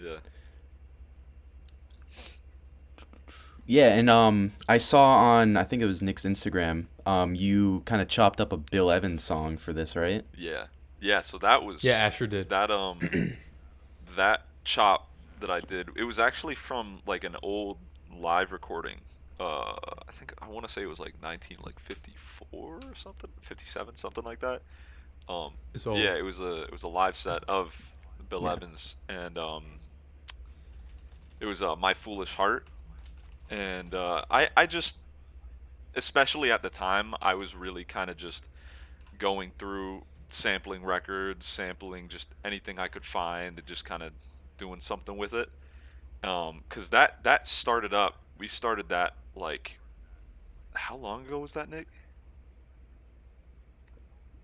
[0.00, 0.16] yeah.
[3.66, 5.04] Yeah, and um, I saw
[5.38, 6.84] on I think it was Nick's Instagram.
[7.06, 10.24] Um, you kind of chopped up a Bill Evans song for this, right?
[10.36, 10.66] Yeah.
[11.00, 12.48] Yeah, so that was yeah, Asher did.
[12.50, 12.98] that um
[14.16, 15.08] that chop
[15.40, 17.78] that I did, it was actually from like an old
[18.16, 18.96] live recording
[19.40, 19.74] uh,
[20.08, 23.96] I think I want to say it was like 19 like 54 or something, 57,
[23.96, 24.62] something like that.
[25.28, 25.98] Um, It's old.
[25.98, 27.74] yeah, it was a it was a live set of
[28.34, 28.52] Bill Yeah.
[28.54, 29.64] Evans, and um,
[31.38, 32.66] it was uh, My Foolish Heart,
[33.48, 34.96] and uh, I I just,
[35.94, 38.48] especially at the time, I was really kind of just
[39.20, 44.10] going through sampling records, sampling just anything I could find, and just kind of
[44.58, 45.48] doing something with it.
[46.24, 48.16] Um, cause that that started up.
[48.36, 49.78] We started that like,
[50.72, 51.86] how long ago was that, Nick?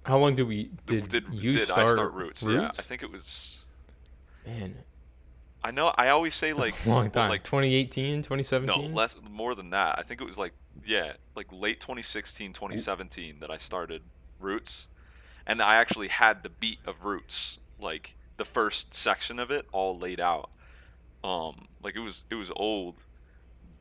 [0.04, 2.44] How long did we did, did you did start, I start Roots?
[2.44, 3.59] Yeah, I think it was.
[4.58, 4.74] Man,
[5.62, 5.92] I know.
[5.96, 7.28] I always say like a long time.
[7.30, 8.90] Like 2018, 2017.
[8.90, 9.98] no, less more than that.
[9.98, 10.52] I think it was like
[10.84, 14.02] yeah, like late 2016, 2017 that I started
[14.38, 14.88] Roots,
[15.46, 19.98] and I actually had the beat of Roots, like the first section of it, all
[19.98, 20.48] laid out.
[21.22, 22.94] Um, like it was it was old,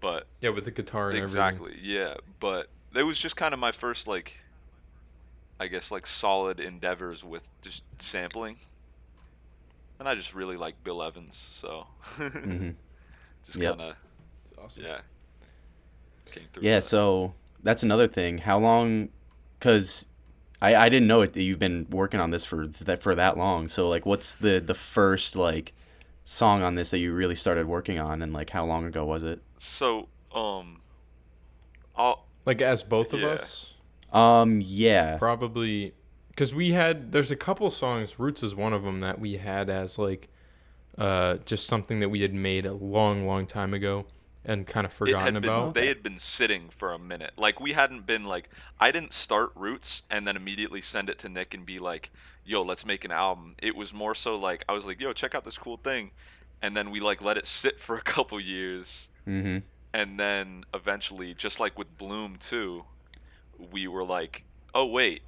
[0.01, 1.23] but Yeah, with the guitar and everything.
[1.23, 2.15] exactly yeah.
[2.41, 4.37] But it was just kind of my first like,
[5.59, 8.57] I guess like solid endeavors with just sampling.
[9.99, 11.87] And I just really like Bill Evans, so
[12.43, 12.71] hmm
[13.45, 13.61] just Yep.
[13.61, 13.95] kind of
[14.57, 14.83] Awesome.
[14.83, 15.01] yeah.
[16.31, 16.81] Came through Yeah, that.
[16.81, 17.33] so
[17.63, 18.39] that's another thing.
[18.39, 19.09] How long?
[19.59, 20.07] Because
[20.61, 23.37] I I didn't know it that you've been working on this for that for that
[23.37, 23.67] long.
[23.67, 25.73] So like, what's the the first like
[26.23, 29.23] song on this that you really started working on, and like how long ago was
[29.23, 29.41] it?
[29.57, 30.81] So, um,
[31.95, 33.33] I'll Like as both of Yeah.
[33.33, 33.75] us,
[34.11, 35.19] Um, yeah.
[35.19, 35.93] probably
[36.39, 37.11] because we had.
[37.11, 38.17] There's a couple songs.
[38.17, 40.29] Roots is one of them that we had as like,
[40.97, 44.05] uh, just something that we had made a long, long time ago
[44.45, 45.73] and kind of it forgotten had been, about.
[45.73, 47.33] They had been sitting for a minute.
[47.35, 51.29] Like we hadn't been like I didn't start Roots and then immediately send it to
[51.29, 52.09] Nick and be like,
[52.45, 55.35] "Yo, let's make an album." It was more so like I was like, "Yo, check
[55.35, 56.11] out this cool thing,"
[56.61, 59.57] and then we like let it sit for a couple years, Mm-hmm.
[59.93, 62.85] and then eventually, just like with Bloom too,
[63.73, 65.23] we were like, "Oh wait."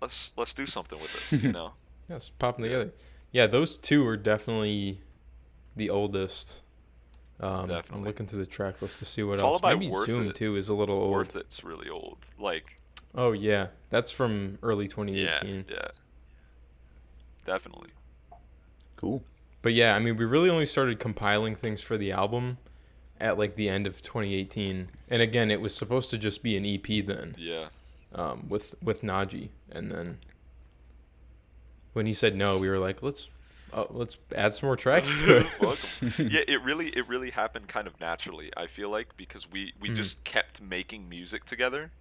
[0.00, 1.72] Let's let's do something with this, you know.
[2.08, 2.92] Yes, them together.
[3.32, 5.00] Yeah, those two are definitely
[5.76, 6.62] the oldest.
[7.38, 9.60] Um, I'm looking through the track list to see what Followed else.
[9.62, 10.34] by Maybe Worth Zoom It.
[10.34, 11.10] too is a little old.
[11.12, 12.18] Worth it's really old.
[12.38, 12.80] Like
[13.14, 14.90] Oh yeah, that's from early yeah,
[15.40, 15.64] 2018.
[15.70, 15.88] yeah.
[17.46, 17.90] Definitely.
[18.96, 19.22] Cool.
[19.62, 22.58] But yeah, I mean, we really only started compiling things for the album
[23.20, 24.88] at like the end of 2018.
[25.08, 27.68] And again, it was supposed to just be an EP then, Yeah.
[28.14, 29.50] Um, with with Naji.
[29.70, 30.18] And then
[31.92, 33.28] when he said no, we were like, let's
[33.72, 35.46] uh, let's add some more tracks to it.
[36.18, 38.50] Yeah, it really it really happened kind of naturally.
[38.56, 39.94] I feel like because we we Mhm.
[39.96, 41.92] just kept making music together.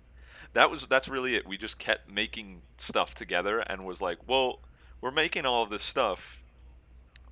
[0.53, 1.47] That was that's really it.
[1.47, 4.59] We just kept making stuff together and was like, well,
[5.01, 6.41] we're making all of this stuff.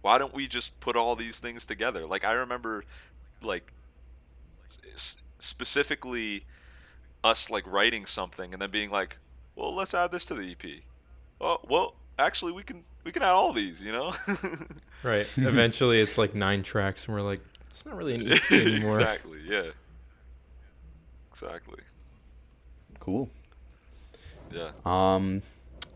[0.01, 2.05] Why don't we just put all these things together?
[2.05, 2.83] Like I remember,
[3.41, 3.71] like
[4.93, 6.45] s- specifically
[7.27, 9.17] us like writing something and then being like,
[9.55, 10.81] well, let's add this to the EP.
[11.41, 14.13] Oh, well, actually, we can we can add all these, you know.
[15.03, 15.27] right.
[15.37, 18.99] Eventually, it's like nine tracks, and we're like, it's not really an EP anymore.
[18.99, 19.39] exactly.
[19.45, 19.69] Yeah.
[21.31, 21.79] Exactly.
[22.99, 23.29] Cool.
[24.51, 24.71] Yeah.
[24.85, 25.43] Um,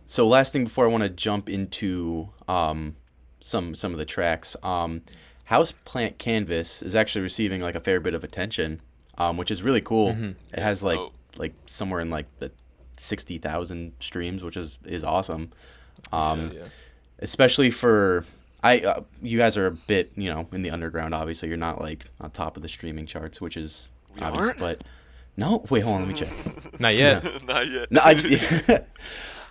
[0.06, 2.96] so last thing before I want to jump into um
[3.40, 4.56] some some of the tracks.
[4.64, 5.02] Um,
[5.46, 8.82] House Plant Canvas is actually receiving like a fair bit of attention,
[9.18, 10.14] um, which is really cool.
[10.14, 10.36] Mhm.
[10.54, 11.12] It has like Oh.
[11.38, 12.52] Like somewhere in like the
[12.98, 15.52] sixty thousand streams, which is is awesome.
[16.12, 16.64] Um, yeah.
[17.20, 18.26] especially for
[18.64, 21.14] I uh, you guys are a bit you know in the underground.
[21.14, 24.46] Obviously, you're not like on top of the streaming charts, which is We obvious.
[24.48, 24.60] aren't?
[24.60, 24.84] But
[25.38, 26.80] no, wait, hold on, let me check.
[26.80, 27.24] Not yet.
[27.48, 27.92] Not yet.
[27.92, 28.70] No, I just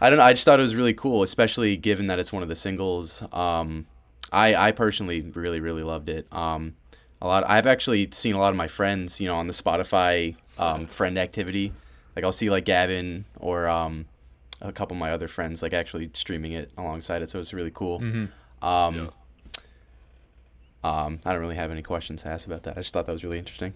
[0.01, 0.25] I don't know.
[0.25, 3.23] I just thought it was really cool, especially given that it's one of the singles.
[3.33, 3.87] Um,
[4.33, 6.27] I I personally really really loved it.
[6.33, 6.75] Um,
[7.23, 7.45] a lot.
[7.49, 11.19] I've actually seen a lot of my friends, you know, on the Spotify um, friend
[11.19, 11.73] activity.
[12.17, 14.07] Like I'll see like Gavin or um,
[14.61, 17.31] a couple of my other friends like actually streaming it alongside it.
[17.31, 17.99] So it's really cool.
[18.01, 18.27] hmm
[18.63, 19.07] Um, Yeah.
[20.83, 22.77] um, I don't really have any questions to ask about that.
[22.77, 23.75] I just thought that was really interesting.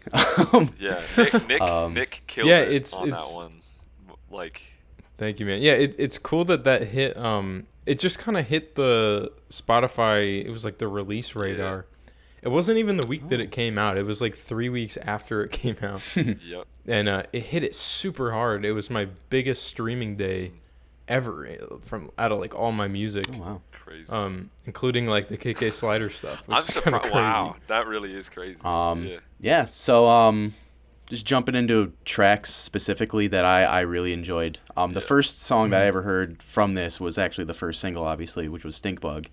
[0.53, 1.01] Um, yeah.
[1.17, 3.61] Nick Nick, Um, Nick killed Yeah, it it's- on it's- that one.
[4.31, 4.63] Like
[5.17, 5.63] Thank you, man.
[5.63, 7.17] Yeah, it, it's cool that that hit.
[7.17, 10.45] Um, it just kind of hit the Spotify.
[10.45, 11.87] It was like the release radar.
[12.45, 13.97] It wasn't even the week that it came out.
[13.97, 16.67] It was like three weeks after it came out, yep.
[16.87, 18.65] and uh, it hit it super hard.
[18.65, 20.53] It was my biggest streaming day
[21.09, 23.61] ever eh, from out of like all my music, oh wow.
[23.73, 24.11] Crazy.
[24.11, 26.41] um, including like the KK Slider stuff.
[26.49, 27.13] Which I'm surprised.
[27.15, 28.59] Wow, that really is crazy.
[28.65, 29.19] Um, yeah.
[29.41, 29.65] yeah.
[29.67, 30.55] So, um,
[31.07, 34.59] just jumping into tracks specifically that I, I really enjoyed.
[34.77, 35.07] Um, the Yeah.
[35.07, 38.65] first song that I ever heard from this was actually the first single, obviously, which
[38.65, 39.27] was Stink Bug,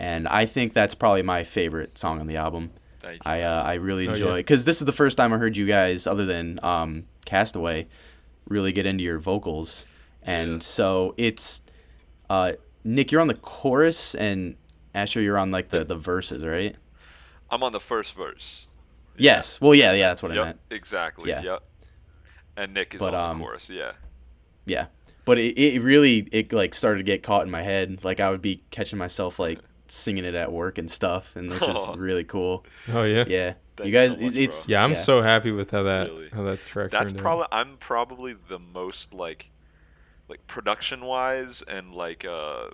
[0.00, 2.70] and I think that's probably my favorite song on the album.
[3.24, 4.36] I uh, I really Oh, enjoy yeah.
[4.36, 7.86] because this is the first time I heard you guys, other than um, Castaway,
[8.48, 9.84] really get into your vocals,
[10.22, 10.58] and Yeah.
[10.60, 11.62] so it's
[12.28, 12.52] uh,
[12.84, 14.56] Nick, you're on the chorus, and
[14.94, 16.76] Asher, you're on like the the verses, right?
[17.50, 18.68] I'm on the first verse.
[19.16, 19.60] Yes.
[19.60, 20.40] Well, yeah, yeah, that's what yep.
[20.40, 20.60] I meant.
[20.70, 21.30] Exactly.
[21.30, 21.42] Yeah.
[21.42, 21.62] Yep.
[22.56, 23.68] And Nick is But, on um, the chorus.
[23.70, 23.92] Yeah.
[24.66, 24.86] Yeah,
[25.24, 28.00] but it, it really it like started to get caught in my head.
[28.04, 29.58] Like I would be catching myself like
[29.90, 31.92] singing it at work and stuff, and it's just Aw.
[31.92, 32.64] really cool.
[32.88, 33.24] Oh yeah.
[33.24, 35.82] Yeah, Thank you you guys, so much, it, it's Yeah, I'm so happy with how
[35.84, 36.30] that Really.
[36.32, 37.22] how that track That's turned out.
[37.22, 39.50] probably I'm probably the most like
[40.28, 42.68] like production wise and like uh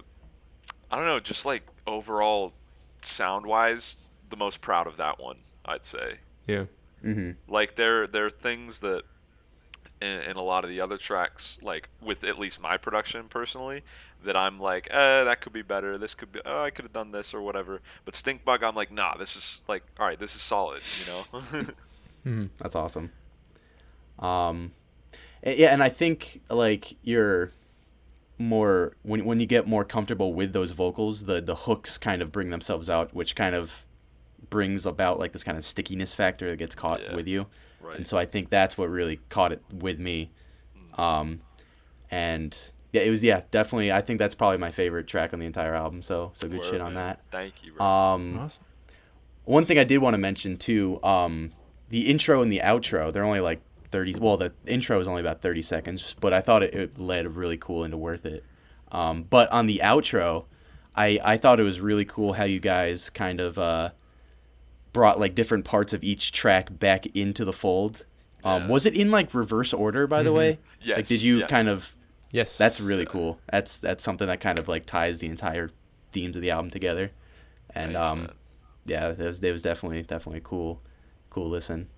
[0.90, 2.54] I don't know, just like overall
[3.02, 3.98] sound wise,
[4.30, 6.20] the most proud of that one, I'd say.
[6.46, 6.64] Yeah.
[7.02, 9.04] hmm Like there there are things that
[10.00, 13.82] in, in a lot of the other tracks, like with at least my production personally,
[14.26, 15.98] that I'm like, eh, that could be better.
[15.98, 17.80] This could be, oh, I could have done this or whatever.
[18.04, 21.12] But Stink Bug, I'm like, nah, this is like, all right, this is solid, you
[21.12, 21.64] know.
[22.26, 22.50] Mhm.
[22.58, 23.10] That's awesome.
[24.18, 24.72] Um,
[25.44, 27.52] yeah, and I think like you're
[28.38, 32.32] more when when you get more comfortable with those vocals, the the hooks kind of
[32.32, 33.84] bring themselves out, which kind of
[34.50, 37.14] brings about like this kind of stickiness factor that gets caught Yeah.
[37.14, 37.46] with you.
[37.80, 37.96] right.
[37.96, 40.32] And so I think that's what really caught it with me.
[40.98, 41.40] Um,
[42.10, 42.56] and
[42.96, 43.92] yeah, it was yeah definitely.
[43.92, 46.02] I think that's probably my favorite track on the entire album.
[46.02, 47.06] So so good Word, shit on man.
[47.06, 47.20] that.
[47.30, 47.72] Thank you.
[47.72, 47.84] Bro.
[47.86, 48.64] Um, Awesome.
[49.44, 51.52] one thing I did want to mention too, um,
[51.90, 55.40] the intro and the outro, they're only like 30, well, the intro is only about
[55.42, 58.44] 30 seconds, but I thought it, it led really cool into Worth It.
[58.90, 60.46] Um, but on the outro,
[60.94, 63.90] I, I thought it was really cool how you guys kind of uh,
[64.92, 68.04] brought like different parts of each track back into the fold.
[68.44, 68.68] Um, Yeah.
[68.68, 70.34] Was it in like reverse order, by the Mhm.
[70.36, 70.48] way?
[70.50, 71.50] Like, Yes, did you yes.
[71.50, 71.95] kind of
[72.32, 72.58] Yes.
[72.58, 73.38] that's really cool.
[73.50, 75.70] That's that's something that kind of like ties the entire
[76.12, 77.10] themes of the album together.
[77.74, 78.32] And Thanks, um man.
[78.86, 80.80] yeah, it was it was definitely definitely cool
[81.30, 81.88] cool listen.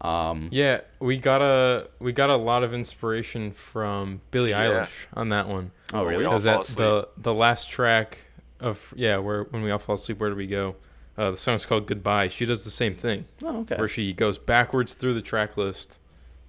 [0.00, 4.84] Um Yeah, we got a we got a lot of inspiration from Billie Yeah.
[4.86, 5.72] Eilish on that one.
[5.92, 6.24] oh we really?
[6.24, 8.18] Because fall that the the last track
[8.60, 10.76] of yeah, where when we all fall asleep, where do we go?
[11.18, 12.28] Uh, the song's called Goodbye.
[12.28, 13.76] She does the same thing, Oh okay.
[13.76, 15.98] where she goes backwards through the track list,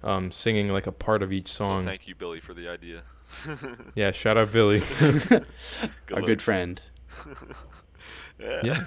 [0.02, 1.84] um, singing like a part of each So song.
[1.84, 3.02] thank you, Billie, for the idea.
[3.94, 4.82] yeah, shout out Billie.
[5.30, 5.40] Our
[6.08, 6.44] good looks.
[6.44, 6.80] friend.
[8.40, 8.84] Yeah.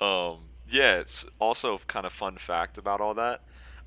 [0.00, 0.38] um,
[0.68, 3.42] yeah, it's also kind of fun fact about all that.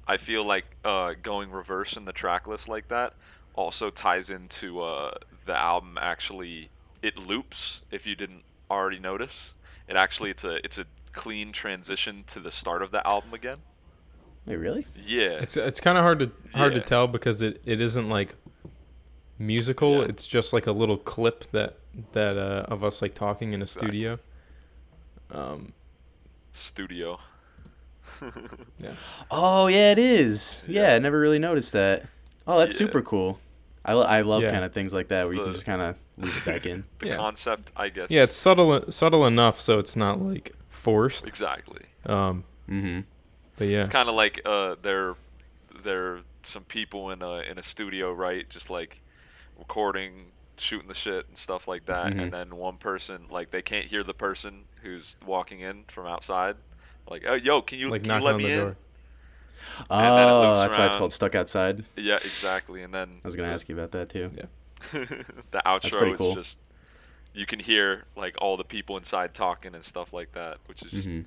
[0.07, 3.13] I feel like uh, going reverse in the track list like that
[3.55, 5.11] also ties into uh,
[5.45, 5.97] the album.
[5.99, 6.69] Actually,
[7.01, 7.83] it loops.
[7.89, 9.53] If you didn't already notice,
[9.87, 13.59] it actually it's a it's a clean transition to the start of the album again.
[14.45, 14.85] Wait, really?
[15.05, 16.79] Yeah, It's it's kind of hard to hard Yeah.
[16.79, 18.35] to tell because it, it isn't like
[19.39, 19.99] musical.
[19.99, 20.05] Yeah.
[20.09, 21.77] It's just like a little clip that
[22.11, 23.87] that uh, of us like talking in a Exactly.
[23.89, 24.19] studio.
[25.31, 25.73] Um,
[26.51, 27.19] studio.
[28.79, 28.91] Yeah.
[29.31, 30.63] Oh yeah, it is.
[30.67, 30.95] Yeah, Yeah.
[30.95, 32.05] I never really noticed that.
[32.45, 32.85] Oh, that's Yeah.
[32.87, 33.39] super cool.
[33.85, 34.51] I, I love Yeah.
[34.51, 36.83] kind of things like that where you can just kind of leave it back in.
[36.99, 37.15] The Yeah.
[37.15, 38.11] concept, I guess.
[38.11, 41.27] yeah, it's subtle subtle enough so it's not like forced.
[41.27, 41.83] exactly.
[42.05, 43.01] Um, Mm-hmm.
[43.57, 45.15] But yeah, It's kind of like uh, there,
[45.83, 48.49] there some people in a in a studio, right?
[48.49, 49.01] Just like
[49.57, 52.19] recording, shooting the shit and stuff like that, Mhm.
[52.19, 56.57] and then one person like they can't hear the person who's walking in from outside.
[57.09, 58.73] Like, oh, yo, can you, like can you let me the in?
[58.73, 58.77] door.
[59.99, 61.85] And then it Oh, loops that's why it's called Stuck Outside.
[61.95, 62.81] Yeah, exactly.
[62.81, 64.31] And then I was gonna the, ask you about that too.
[64.35, 64.45] Yeah.
[64.91, 66.27] the outro is cool.
[66.27, 66.59] just
[67.33, 70.93] you can hear like all the people inside talking and stuff like that, which is
[70.93, 71.25] just hmm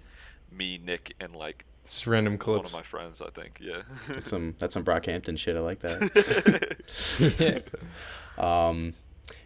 [0.51, 3.23] me, Nick, and like Just random one of my friends.
[3.23, 3.59] I think.
[3.61, 3.83] Yeah.
[4.09, 5.57] That's some that's some Brockhampton shit.
[5.57, 6.77] I like that.
[8.39, 8.93] Um,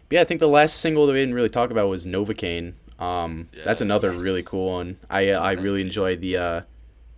[0.09, 2.73] but yeah, I think the last single that we didn't really talk about was Novocaine.
[2.99, 4.21] Um, that's another nice.
[4.21, 4.97] really cool one.
[5.09, 5.85] I uh, I really you.
[5.85, 6.61] enjoy the uh,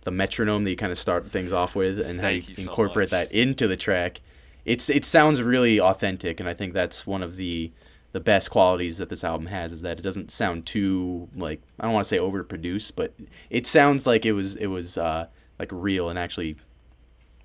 [0.04, 3.10] the metronome that you kind of start things off with, and how you, you incorporate
[3.10, 3.28] much.
[3.28, 4.20] that into the track.
[4.64, 7.72] It's it sounds really authentic, and I think that's one of the
[8.14, 11.84] the best qualities that this album has is that it doesn't sound too like I
[11.84, 13.12] don't want to say overproduced, but
[13.50, 15.26] it sounds like it was it was uh,
[15.58, 16.54] like real and actually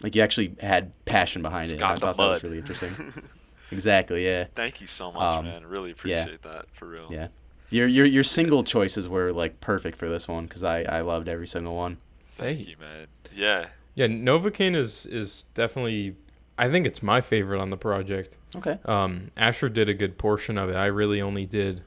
[0.03, 1.79] like you actually had passion behind It's it.
[1.79, 3.13] got I the thought that was really interesting.
[3.71, 4.45] exactly, yeah.
[4.55, 5.65] Thank you so much, Um, man.
[5.65, 6.21] Really yeah.
[6.23, 7.07] appreciate that for real.
[7.09, 7.29] Yeah.
[7.71, 11.27] Your your your single choices were like perfect for this one because I I loved
[11.27, 11.97] every single one.
[12.27, 12.63] Thank Hey.
[12.71, 13.07] you, man.
[13.35, 13.67] Yeah.
[13.95, 16.15] Yeah, Novocaine is is definitely.
[16.59, 18.35] I think it's my favorite on the project.
[18.55, 18.77] Okay.
[18.85, 20.75] Um, Asher did a good portion of it.
[20.75, 21.81] I really only did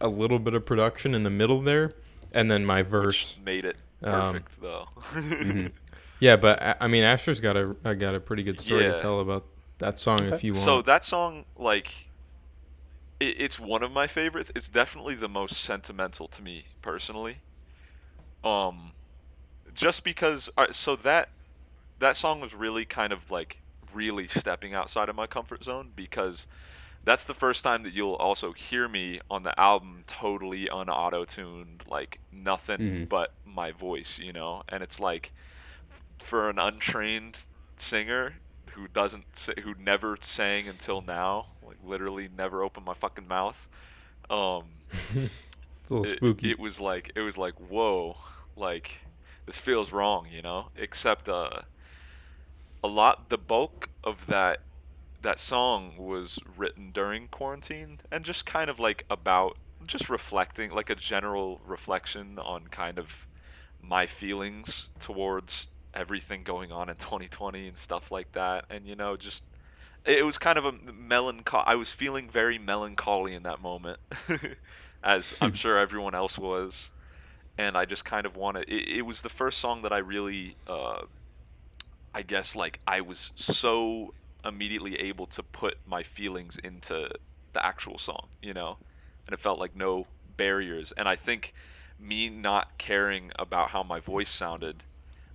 [0.00, 1.92] a little bit of production in the middle there,
[2.32, 3.36] and then my verse.
[3.36, 4.86] Which made it Um, perfect though.
[5.12, 5.72] Mhm.
[6.20, 9.00] Yeah, but I- I mean, Asher's got a uh, got a pretty good story to
[9.00, 9.44] tell about
[9.78, 10.64] that song if you want.
[10.64, 12.08] so that song, like,
[13.20, 14.50] it, it's one of my favorites.
[14.56, 17.38] It's definitely the most sentimental to me personally.
[18.42, 18.92] Um,
[19.74, 21.28] just because uh, so that
[22.00, 23.60] that song was really kind of like
[23.94, 26.46] really stepping outside of my comfort zone because
[27.04, 31.84] that's the first time that you'll also hear me on the album totally unauto tuned
[31.88, 33.08] like nothing Mhm.
[33.08, 35.32] but my voice you know and it's like
[36.18, 37.40] for an untrained
[37.76, 38.36] singer
[38.72, 43.68] who doesn't sa- who never sang until now like literally never opened my fucking mouth
[44.30, 44.64] um
[45.82, 46.50] It's a little it, spooky.
[46.50, 48.16] it was like it was like whoa
[48.56, 49.00] like
[49.46, 51.60] this feels wrong you know except uh
[52.82, 54.60] a lot the bulk of that
[55.22, 59.56] that song was written during quarantine and just kind of like about
[59.86, 63.26] just reflecting like a general reflection on kind of
[63.82, 68.64] my feelings towards everything going on in 2020 and stuff like that.
[68.70, 69.44] And you know just
[70.04, 73.98] it was kind of a melancholy i was feeling very melancholy in that moment
[75.02, 76.90] as i'm sure everyone else was.
[77.56, 80.56] And i just kind of wanted it, it was the first song that i really
[80.68, 81.02] uh,
[82.14, 87.10] i guess like i was so immediately able to put my feelings into
[87.52, 88.78] the actual song you know?
[89.26, 90.06] And it felt like no
[90.36, 90.92] barriers.
[90.96, 91.52] And i think
[91.98, 94.84] me not caring about how my voice sounded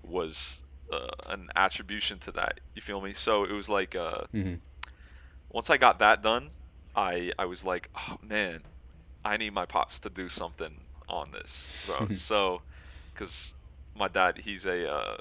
[0.02, 0.62] was
[0.92, 3.14] uh, an attribution to that you feel me?
[3.14, 4.56] So it was like uh, hmm
[5.54, 6.50] once I got that done,
[6.96, 8.62] I I was like, oh man,
[9.24, 12.10] I need my pops to do something on this, bro.
[12.14, 12.62] so,
[13.14, 13.54] because
[13.96, 15.18] my dad, he's a uh,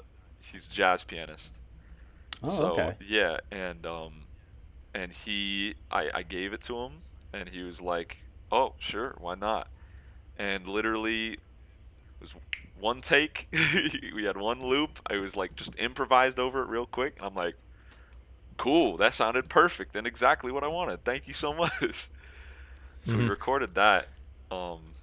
[0.51, 1.55] he's a jazz pianist.
[2.43, 2.97] Oh, so okay.
[2.99, 4.27] yeah, and um,
[4.93, 6.93] and he, I I gave it to him,
[7.33, 8.19] and he was like,
[8.51, 9.69] oh sure, why not?
[10.37, 11.39] And literally, it
[12.21, 12.35] was
[12.79, 13.49] one take.
[14.15, 14.99] we had one loop.
[15.09, 17.55] I was like just improvised over it real quick, and I'm like
[18.57, 22.09] cool that sounded perfect and exactly what i wanted thank you so much
[23.03, 23.27] so we Mhm.
[23.27, 24.09] recorded that
[24.51, 24.93] um,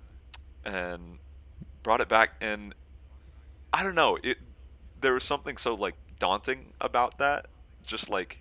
[0.65, 1.19] and
[1.83, 2.75] brought it back and
[3.73, 4.39] i don't know it
[5.01, 7.47] there was something so like daunting about that
[7.85, 8.41] just like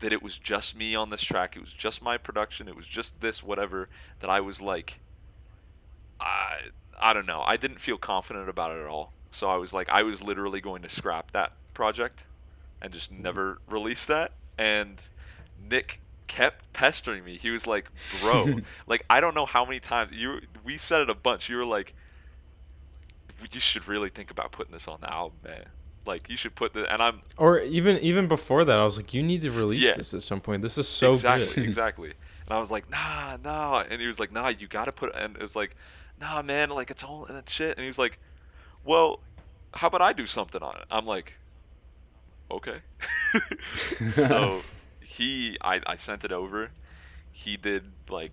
[0.00, 2.86] that it was just me on this track it was just my production it was
[2.86, 3.88] just this whatever
[4.20, 5.00] that i was like
[6.20, 6.58] i
[7.00, 9.88] i don't know i didn't feel confident about it at all so i was like
[9.88, 12.24] i was literally going to scrap that project
[12.82, 13.22] and just mm-hmm.
[13.22, 14.32] never release that.
[14.58, 15.00] And
[15.70, 17.38] Nick kept pestering me.
[17.38, 17.86] He was like,
[18.20, 21.48] "Bro, like I don't know how many times you we said it a bunch.
[21.48, 21.94] You were like,
[23.52, 25.64] you should really think about putting this on the album, man.
[26.04, 29.14] Like you should put the and I'm Or even even before that, I was like,
[29.14, 29.94] you need to release Yeah.
[29.94, 30.62] this at some point.
[30.62, 31.64] This is so exactly, good.
[31.64, 32.12] exactly.
[32.46, 33.84] And I was like, nah, nah.
[33.88, 35.14] And he was like, nah, you gotta put.
[35.14, 35.76] And it was like,
[36.20, 37.76] nah, man, like it's all that shit.
[37.76, 38.18] And he was like,
[38.84, 39.20] well,
[39.74, 40.84] how about I do something on it?
[40.90, 41.38] I'm like,
[42.50, 42.80] okay.
[44.10, 44.62] so
[45.00, 46.70] he, I, I sent it over.
[47.30, 48.32] He did like,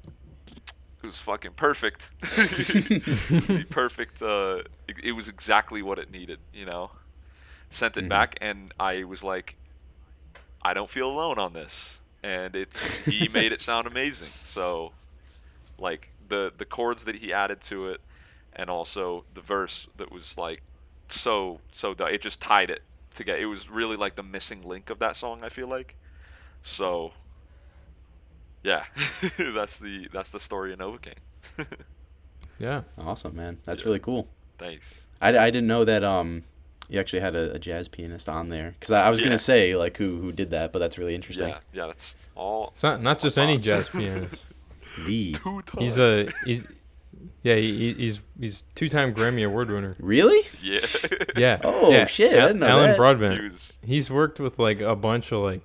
[1.01, 2.11] it was fucking perfect.
[2.21, 4.21] The perfect.
[4.21, 6.91] Uh, it, it was exactly what it needed, you know.
[7.69, 8.09] Sent it Mhm.
[8.09, 9.57] back, and I was like,
[10.61, 14.33] I don't feel alone on this, and it's he made it sound amazing.
[14.43, 14.93] So,
[15.77, 18.01] like the the chords that he added to it,
[18.53, 20.61] and also the verse that was like
[21.09, 22.83] so so it just tied it
[23.15, 23.39] together.
[23.39, 25.43] It was really like the missing link of that song.
[25.43, 25.95] I feel like,
[26.61, 27.13] so
[28.63, 28.83] yeah,
[29.37, 31.15] that's the that's the story of Novocaine.
[32.59, 32.81] Yeah.
[32.97, 33.57] Awesome, man.
[33.63, 33.85] That's Yeah.
[33.87, 34.27] really cool.
[34.57, 35.01] Thanks.
[35.21, 36.43] I, I didn't know that um
[36.89, 39.27] you actually had a, a jazz pianist on there because I, I was Yeah.
[39.27, 41.47] gonna say like who who did that, but that's really interesting.
[41.49, 42.69] Yeah, yeah, that's all.
[42.73, 44.45] It's not not just my any jazz pianist.
[45.05, 46.65] The Two He's a he's
[47.43, 49.95] yeah he, he's he's two time Grammy award winner.
[49.99, 50.45] really?
[50.61, 50.85] yeah.
[51.37, 51.61] Yeah.
[51.63, 52.05] Oh, yeah.
[52.07, 52.91] shit, I didn't know Alan that.
[52.95, 53.53] He Broadbent.
[53.53, 55.61] was He's worked with like a bunch of like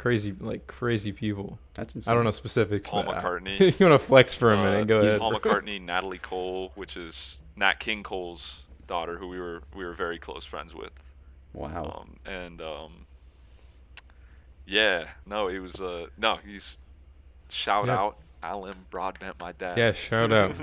[0.00, 1.58] crazy like crazy people.
[1.74, 2.10] That's insane.
[2.10, 2.88] I don't know specifics.
[2.88, 3.60] Paul but, uh, McCartney.
[3.78, 4.86] you want to flex for a uh, minute?
[4.86, 5.20] Go ahead.
[5.20, 9.92] Paul McCartney, Natalie Cole, which is Nat King Cole's daughter, who we were we were
[9.92, 10.92] very close friends with.
[11.52, 12.00] Wow.
[12.00, 13.06] Um, and um,
[14.66, 16.78] yeah, no, he was uh, no, he's
[17.50, 17.98] shout Yeah.
[17.98, 19.76] out Alan Broadbent, my dad.
[19.78, 20.52] Yeah, shout out.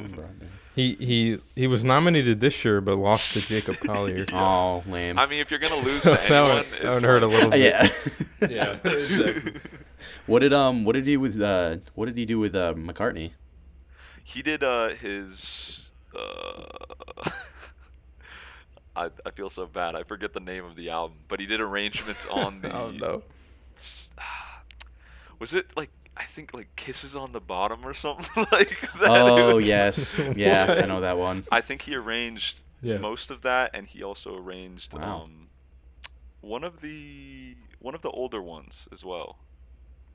[0.77, 4.27] He he he was nominated this year, but lost to Jacob Collier.
[4.31, 5.17] Oh, lame.
[5.17, 7.23] I mean, if you're gonna lose So to that anyone, would- it's that would hurt
[7.23, 7.61] a little bit.
[7.61, 7.89] yeah.
[8.47, 9.53] Yeah, exactly.
[10.27, 13.31] what did um what did he with uh what did he do with uh McCartney?
[14.23, 17.29] he did uh his uh
[18.95, 19.95] I, I feel so bad.
[19.95, 23.23] I forget the name of the album, but he did arrangements on the oh no.
[25.39, 29.09] Was it like I think like Kisses on the Bottom or something like that?
[29.09, 31.45] Oh was- yes, yeah, I know that one.
[31.51, 32.97] I think he arranged Yeah.
[32.97, 35.23] most of that and he also arranged Wow.
[35.23, 35.47] um
[36.41, 39.37] one of the one of the older ones as well.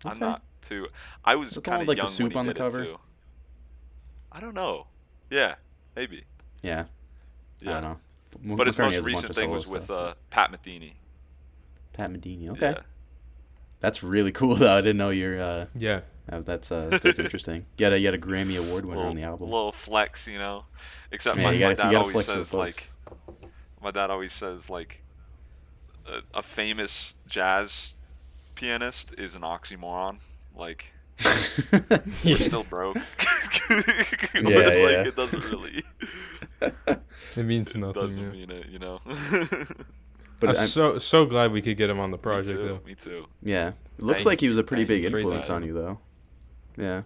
[0.04, 0.88] I'm not too
[1.24, 2.54] I was Is it the kind of with, like, the soup when he on the
[2.54, 2.86] cover?
[4.32, 4.86] I don't know.
[5.30, 5.54] Yeah,
[5.94, 6.24] maybe.
[6.62, 6.84] Yeah,
[7.60, 7.70] Yeah.
[7.70, 7.98] I don't know.
[8.50, 10.94] M- but his most has a bunch recent thing solo was with uh, Pat Metheny.
[11.92, 12.48] Pat Metheny.
[12.50, 12.80] Okay, Yeah.
[13.82, 14.72] That's really cool though.
[14.76, 15.42] I didn't know you're.
[15.42, 16.00] Uh, Yeah.
[16.30, 17.66] uh, that's uh, that's interesting.
[17.76, 19.50] You had a you had a Grammy award winner little, on the album.
[19.50, 20.64] little flex, you know.
[21.10, 22.90] Except Yeah, my, you gotta- you dad gotta always flex says like,
[23.82, 25.02] my dad always says like,
[26.06, 27.94] a, a famous jazz
[28.54, 30.18] pianist is an oxymoron.
[30.56, 30.92] Like
[32.24, 32.96] we're still broke.
[32.96, 35.02] Like, Yeah, yeah.
[35.06, 35.82] it doesn't really
[36.60, 37.90] It means nothing.
[37.90, 38.28] It doesn't yeah.
[38.30, 39.00] mean it, you know.
[40.42, 42.66] But I'm I'm- so so glad we could get him on the me project too.
[42.68, 42.80] though.
[42.86, 43.26] Me too.
[43.42, 43.74] yeah, it
[44.04, 45.98] looks Thank like he was a pretty thank big influence on you though.
[46.76, 47.02] Yeah.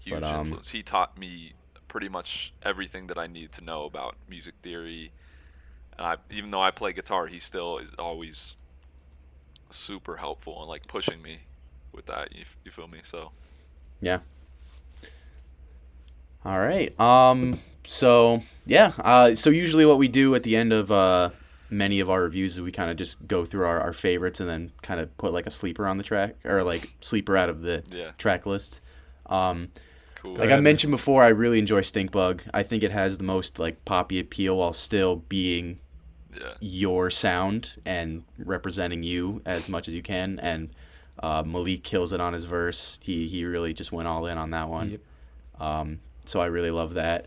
[0.00, 0.70] Huge But, um, influence.
[0.70, 1.52] He taught me
[1.88, 5.12] pretty much everything that I need to know about music theory.
[5.96, 8.54] And I, even though I play guitar, he still is always
[9.70, 11.40] super helpful and like pushing me
[11.92, 12.34] with that.
[12.34, 13.00] You, you feel me?
[13.02, 13.32] So
[14.00, 14.20] Yeah.
[16.44, 16.98] All right.
[17.00, 17.60] Um.
[17.86, 18.92] So yeah.
[18.98, 19.34] Uh.
[19.34, 21.30] So usually what we do at the end of uh
[21.70, 24.48] many of our reviews is we kind of just go through our, our favorites and
[24.48, 27.62] then kind of put like a sleeper on the track or like sleeper out of
[27.62, 28.12] the Yeah.
[28.18, 28.80] track list.
[29.26, 29.68] Um.
[30.14, 30.32] cool.
[30.32, 30.62] Like I ahead.
[30.64, 32.42] mentioned before, I really enjoy Stink Bug.
[32.54, 35.78] I think it has the most like poppy appeal while still being
[36.34, 36.54] yeah.
[36.60, 40.38] your sound and representing you as much as you can.
[40.40, 40.70] And
[41.22, 42.98] uh, Malik kills it on his verse.
[43.02, 44.90] He he really just went all in on that one.
[44.92, 45.00] Yep.
[45.60, 47.26] Um, so I really love that.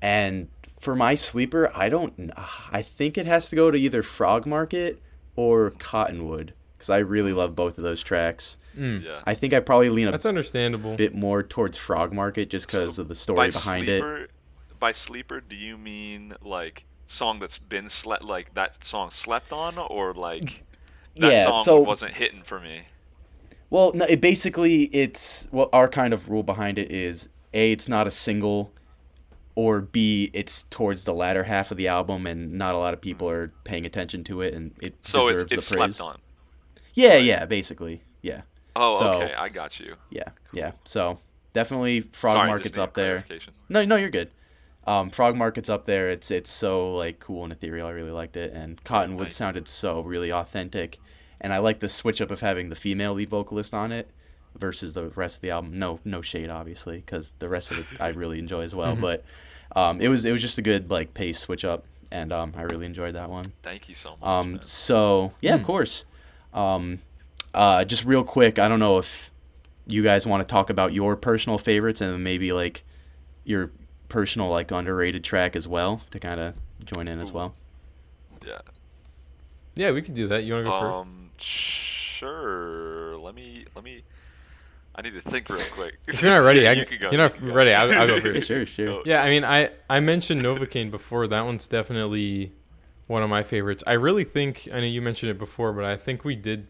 [0.00, 0.48] And
[0.84, 2.30] for my sleeper, I don't.
[2.70, 5.00] I think it has to go to either Frog Market
[5.36, 8.56] or Cottonwood because I really love both of those tracks.
[8.76, 9.04] Mm.
[9.04, 9.20] Yeah.
[9.24, 10.96] I think I probably lean a That's understandable.
[10.96, 14.30] bit more towards Frog Market just because So, of the story by behind it.
[14.78, 19.78] By sleeper, do you mean like song that's been slept, like that song slept on,
[19.78, 20.64] or like
[21.16, 22.82] that Yeah, song so- wasn't hitting for me?
[23.70, 27.88] Well, no, it basically it's what our kind of rule behind it is a it's
[27.88, 28.72] not a single,
[29.56, 33.00] or b it's towards the latter half of the album and not a lot of
[33.00, 35.96] people are paying attention to it and it So deserves it's it's the praise.
[35.96, 36.20] slept on.
[36.94, 38.42] Yeah, yeah, basically, yeah,
[38.76, 39.96] Oh, So- okay, I got you.
[40.10, 40.72] yeah, yeah.
[40.84, 41.18] So
[41.52, 43.24] definitely Frog Sorry, Market's up there.
[43.68, 44.30] No, no, you're good.
[44.86, 46.10] Um, Frog Market's up there.
[46.10, 47.86] It's it's so like cool and ethereal.
[47.86, 50.98] I really liked it, and Cottonwood sounded so really authentic,
[51.40, 54.10] and I like the switch up of having the female lead vocalist on it
[54.58, 55.78] versus the rest of the album.
[55.78, 58.96] No, no shade, obviously, because the rest of it I really enjoy as well.
[58.96, 59.24] But
[59.74, 62.62] um, it was it was just a good like pace switch up, and um, I
[62.62, 63.52] really enjoyed that one.
[63.62, 64.22] Thank you so much.
[64.22, 64.64] Um, man.
[64.64, 66.04] so yeah, of course.
[66.52, 67.00] Um,
[67.52, 69.30] uh, just real quick, I don't know if
[69.86, 72.84] you guys want to talk about your personal favorites and maybe like
[73.44, 73.70] your
[74.08, 77.54] personal like underrated track as well to kind of join in as well.
[78.46, 78.58] Yeah.
[79.76, 80.44] Yeah, we could do that.
[80.44, 80.92] You want to go first?
[80.92, 83.16] Um, sure.
[83.18, 84.02] Let me let me.
[84.96, 85.98] I need to think real quick.
[86.06, 87.10] If you're not ready, Yeah, I you can- can go.
[87.10, 87.54] you're not you can go.
[87.54, 88.46] ready, I'll- I'll go Yeah, first.
[88.46, 89.02] sure, sure.
[89.04, 91.26] Yeah, I mean, I I mentioned Novocaine before.
[91.26, 92.52] That one's definitely
[93.06, 93.82] one of my favorites.
[93.86, 96.68] I really think I know you mentioned it before, but I think we did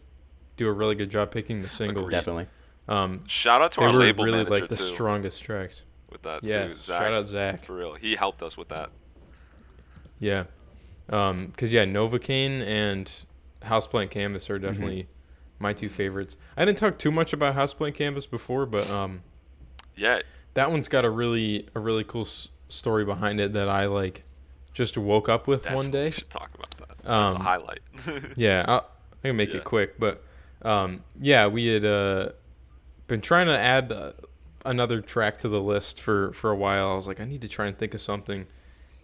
[0.57, 2.11] do a really good job picking the singles.
[2.11, 2.47] Definitely.
[2.87, 5.83] Um, Shout out to they our were label really manager like the too strongest tracks.
[6.11, 6.47] with that too.
[6.49, 7.65] Yes, Zach, shout out Zach.
[7.65, 7.93] for real.
[7.95, 8.89] He helped us with that.
[10.19, 10.45] Yeah,
[11.09, 13.11] um, cause yeah, Novocaine and
[13.63, 15.07] Houseplant Canvas are definitely
[15.59, 16.35] my two favorites.
[16.57, 19.21] I didn't talk too much about Houseplant Canvas before, but um,
[19.95, 20.21] Yeah,
[20.53, 24.23] that one's got a really a really cool s- story behind it that I like
[24.73, 26.09] just woke up with definitely one day.
[26.11, 26.97] should talk about that.
[27.03, 27.79] That's a Um, highlight.
[28.35, 28.89] Yeah, I'll,
[29.23, 29.57] I can make Yeah.
[29.59, 30.23] it quick, but
[30.63, 32.29] um, yeah, we had uh,
[33.07, 34.11] been trying to add uh,
[34.65, 36.91] another track to the list for for a while.
[36.91, 38.45] I was like, I need to try and think of something,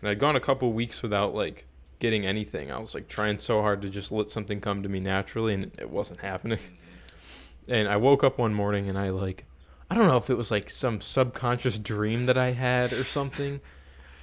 [0.02, 1.66] and I'd gone a couple weeks without like
[2.02, 2.70] getting anything.
[2.72, 5.72] I was like trying so hard to just let something come to me naturally, and
[5.80, 6.60] it wasn't happening.
[7.68, 9.46] And I woke up one morning and I like,
[9.90, 13.62] I don't know if it was like some subconscious dream that I had or something.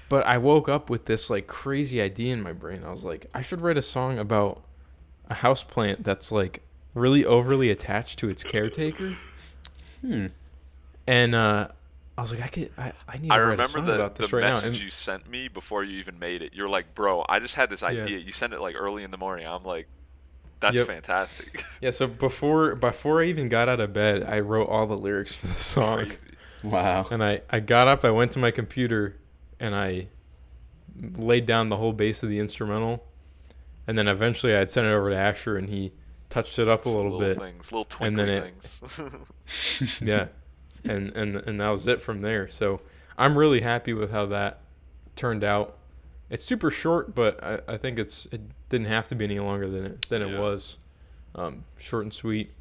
[0.08, 2.82] But I woke up with this like crazy idea in my brain.
[2.84, 4.64] I was like, I should write a song about
[5.30, 6.62] a house plant that's like
[6.94, 9.16] really overly attached to its caretaker.
[10.00, 10.26] Hmm.
[11.06, 11.68] And uh,
[12.18, 13.94] I was like, I could, I, I need to I write a remember song the,
[13.94, 16.52] about this the right message And- you sent me before you even made it.
[16.52, 18.18] You're like, bro, I just had this idea.
[18.18, 19.46] You sent it like early in the morning.
[19.46, 19.86] I'm like,
[20.60, 20.86] that's Yep.
[20.88, 21.64] fantastic.
[21.80, 25.34] yeah, so before before I even got out of bed, I wrote all the lyrics
[25.34, 25.98] for the song.
[26.06, 26.16] Crazy.
[26.64, 27.06] Wow.
[27.10, 29.16] And I, I got up, I went to my computer,
[29.60, 30.08] and I
[31.16, 33.04] laid down the whole base of the instrumental.
[33.86, 35.92] And then eventually I'd sent it over to Asher, and he
[36.30, 37.38] touched it up a Just little little bit.
[37.40, 40.00] things, little and then it- things.
[40.02, 40.26] yeah.
[40.84, 42.48] And, and and that was it from there.
[42.48, 42.80] So
[43.16, 44.60] I'm really happy with how that
[45.16, 45.76] turned out.
[46.30, 49.68] It's super short, but I, I think it's it didn't have to be any longer
[49.68, 50.34] than it than Yeah.
[50.34, 50.78] it was.
[51.34, 52.52] Um, short and sweet.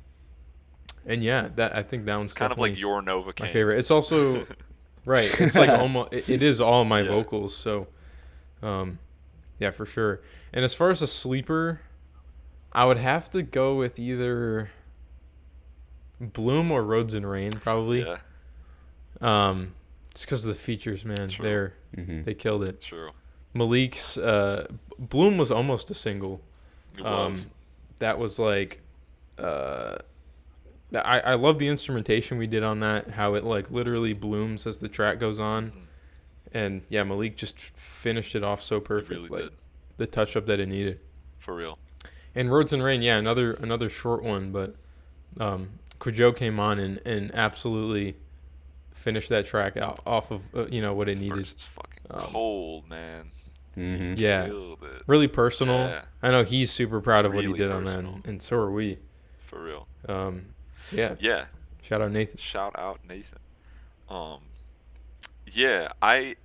[1.05, 3.79] And yeah, that I think that one's kind of like your Nova my favorite.
[3.79, 4.45] It's also
[5.05, 5.33] Right.
[5.39, 6.11] It's like almost.
[6.11, 7.09] It, it is all my Yeah.
[7.11, 7.55] vocals.
[7.55, 7.87] So,
[8.61, 8.99] um,
[9.57, 10.19] yeah, for sure.
[10.51, 11.79] And as far as a sleeper,
[12.73, 14.69] I would have to go with either
[16.19, 18.01] Bloom or Roads and Rain, probably.
[18.03, 18.17] Yeah,
[19.21, 19.73] Um,
[20.13, 21.29] just because of the features, man.
[21.29, 21.45] True.
[21.45, 22.23] They're Mm-hmm.
[22.23, 22.81] they killed it.
[22.81, 23.11] true.
[23.53, 24.67] Malik's uh,
[24.99, 26.41] Bloom was almost a single.
[26.97, 27.45] It Um, was.
[27.99, 28.81] that was like,
[29.37, 29.97] uh,
[30.93, 33.11] I I love the instrumentation we did on that.
[33.11, 35.81] How it like literally blooms as the track goes on, Mhm.
[36.53, 39.11] and yeah, Malik just finished it off so It perfect.
[39.11, 39.51] really like did.
[39.97, 40.99] the touch up that it needed.
[41.39, 41.77] For real.
[42.35, 44.75] And Roads and Rain, yeah, another another short one, but
[45.39, 45.69] um,
[45.99, 48.15] Kujo came on and, and absolutely
[48.93, 51.37] finished that track out off of uh, you know what it needed.
[51.37, 53.25] verse is fucking Um, cold, man.
[53.77, 54.13] Mm-hmm.
[54.19, 54.49] Yeah,
[55.05, 55.87] really personal.
[55.87, 56.01] Yeah.
[56.23, 58.11] I know he's super proud of what he did on personal.
[58.23, 58.97] that, and so are we.
[59.45, 59.87] For real.
[60.09, 60.47] Um,
[60.85, 61.45] so yeah, Yeah.
[61.83, 62.37] shout out Nathan.
[62.37, 63.39] Shout out Nathan.
[64.09, 64.39] Um,
[65.51, 66.35] yeah, I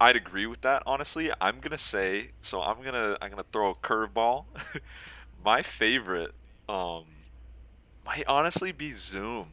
[0.00, 0.82] I'd agree with that.
[0.86, 2.60] Honestly, I'm gonna say so.
[2.62, 4.44] I'm gonna I'm gonna throw a curveball.
[5.44, 6.32] My favorite
[6.68, 7.04] um
[8.04, 9.48] might honestly be Zoom.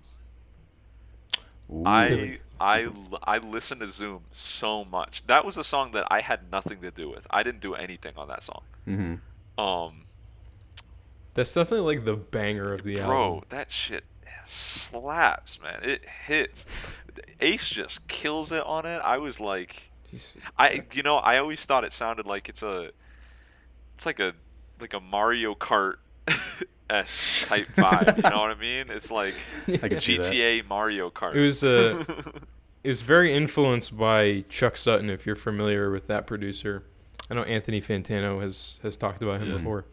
[1.86, 2.90] I I
[3.24, 5.26] I listen to Zoom so much.
[5.28, 7.26] That was a song that I had nothing to do with.
[7.30, 8.64] I didn't do anything on that song.
[8.88, 9.62] Mm-hmm.
[9.62, 10.04] Um,
[11.34, 13.16] That's definitely like the banger of the bro, album.
[13.16, 14.04] Bro, that shit
[14.44, 15.80] slaps, man.
[15.84, 16.66] It hits.
[17.40, 19.02] Ace just kills it on it.
[19.04, 20.34] I was like, Jeez.
[20.58, 22.92] I you know I always thought it sounded like it's a,
[23.96, 24.34] it's like a
[24.80, 25.96] like a Mario Kart
[26.92, 28.18] esque type vibe.
[28.18, 28.86] you know what I mean?
[28.90, 29.34] It's like
[29.68, 29.90] I can.
[29.98, 31.36] GTA Mario Kart.
[31.36, 32.04] It was uh,
[32.84, 35.10] it was very influenced by Chuck Sutton.
[35.10, 36.84] If you're familiar with that producer,
[37.30, 39.58] I know Anthony Fantano has has talked about him Yeah.
[39.58, 39.86] before,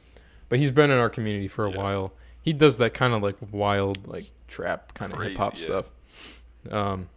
[0.48, 1.76] but he's been in our community for a Yeah.
[1.78, 2.12] while.
[2.42, 5.62] He does that kind of like wild, like trap kind of hip hop yeah.
[5.64, 5.90] stuff.
[6.70, 7.08] Um,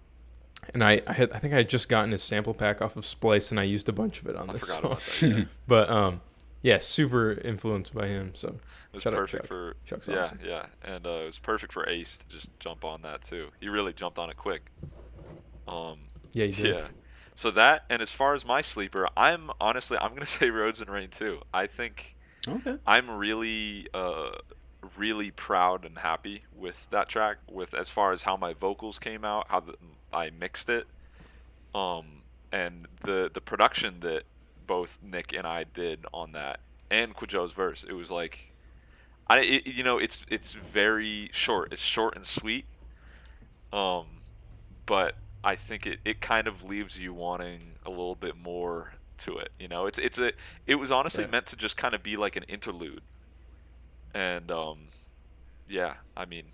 [0.73, 3.05] and I I, had, I think I had just gotten his sample pack off of
[3.05, 4.84] Splice, and I used a bunch of it on I this song.
[4.86, 5.27] about that.
[5.27, 5.43] Yeah.
[5.67, 6.21] But um,
[6.62, 8.32] yeah, super influenced by him.
[8.36, 10.39] So It was Shout perfect for Chuck's yeah, awesome.
[10.43, 13.49] yeah, and uh, it was perfect for Ace to just jump on that too.
[13.59, 14.72] He really jumped on it quick.
[15.68, 15.99] Um,
[16.34, 16.76] yeah, he did.
[16.76, 16.88] yeah.
[17.34, 20.89] So that, and as far as my sleeper, I'm honestly I'm gonna say Roads and
[20.89, 21.41] Rain too.
[21.53, 22.16] I think
[22.47, 22.76] Okay.
[22.88, 24.32] I'm really, uh,
[24.97, 27.38] really proud and happy with that track.
[27.49, 29.76] With as far as how my vocals came out, how the,
[30.12, 30.88] I mixed it,
[31.76, 34.24] um, and the the production that
[34.68, 36.59] both Nick and I did on that,
[36.89, 37.84] and Quajo's verse.
[37.84, 38.53] It was like,
[39.28, 41.72] I it, you know it's it's very short.
[41.74, 42.66] It's short and sweet,
[43.74, 44.05] um,
[44.86, 49.38] but I think it, it kind of leaves you wanting a little bit more to
[49.38, 49.51] it.
[49.59, 50.34] You know, it's it's a
[50.68, 51.30] it was honestly Yeah.
[51.32, 53.01] meant to just kind of be like an interlude,
[54.14, 54.88] and um,
[55.70, 56.45] yeah, I mean,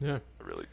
[0.00, 0.66] Yeah, I really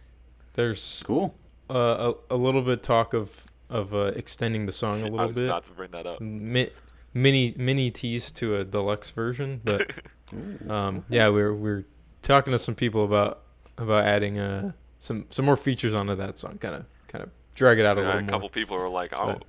[0.54, 1.36] there's Cool.
[1.70, 5.38] uh, a, a little bit talk of of uh, extending the song a little was
[5.38, 5.45] bit.
[5.47, 6.20] about to bring that up.
[6.22, 6.70] Mi-
[7.13, 9.91] mini mini tease to a deluxe version, but
[10.70, 11.86] um, yeah, we're we're
[12.22, 13.41] talking to some people about
[13.78, 17.80] about adding uh some some more features onto that song, kind of kind of drag
[17.80, 18.30] it out So, a yeah, little a more.
[18.32, 19.43] couple people are like, "Oh, But-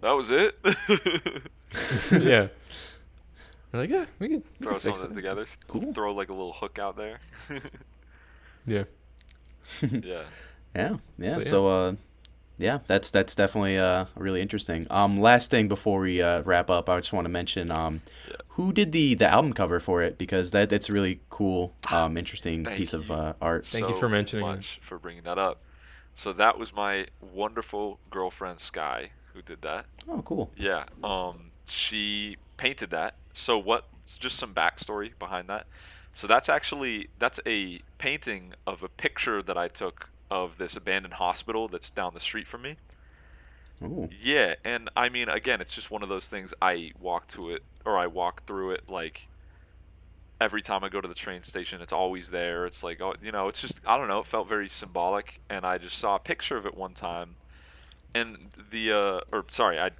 [0.00, 0.56] that was it."
[2.12, 2.48] yeah,
[3.72, 5.20] we're like yeah, we could we Throw could fix something it.
[5.20, 5.46] together.
[5.66, 5.92] Cool.
[5.92, 7.18] Throw like a little hook out there.
[8.66, 8.84] Yeah,
[9.82, 10.22] yeah.
[10.74, 11.32] Yeah, yeah.
[11.34, 11.40] So, yeah.
[11.42, 11.94] So, uh,
[12.58, 14.86] yeah, that's that's definitely uh really interesting.
[14.90, 18.36] Um, last thing before we uh, wrap up, I just want to mention um, Yeah.
[18.50, 22.16] who did the the album cover for it because that that's a really cool, um,
[22.16, 23.66] interesting Thank piece of uh, art.
[23.66, 24.48] Thank you for mentioning it.
[24.48, 25.60] much for bringing that up.
[26.14, 29.86] So that was my wonderful girlfriend Sky who did that.
[30.08, 30.52] Oh, cool.
[30.56, 30.84] Yeah.
[31.02, 33.14] Um, she painted that.
[33.32, 33.86] So what?
[34.20, 35.66] Just some backstory behind that.
[36.12, 41.14] So that's actually that's a painting of a picture that I took of this abandoned
[41.14, 42.76] hospital that's down the street from me.
[43.82, 44.08] Ooh.
[44.20, 46.54] Yeah, and I mean, again, it's just one of those things.
[46.62, 49.28] I walk to it, or I walk through it, like
[50.40, 51.80] every time I go to the train station.
[51.80, 52.66] It's always there.
[52.66, 54.20] It's like, oh, you know, it's just I don't know.
[54.20, 57.34] It felt very symbolic, and I just saw a picture of it one time,
[58.14, 59.90] and the uh, or sorry, I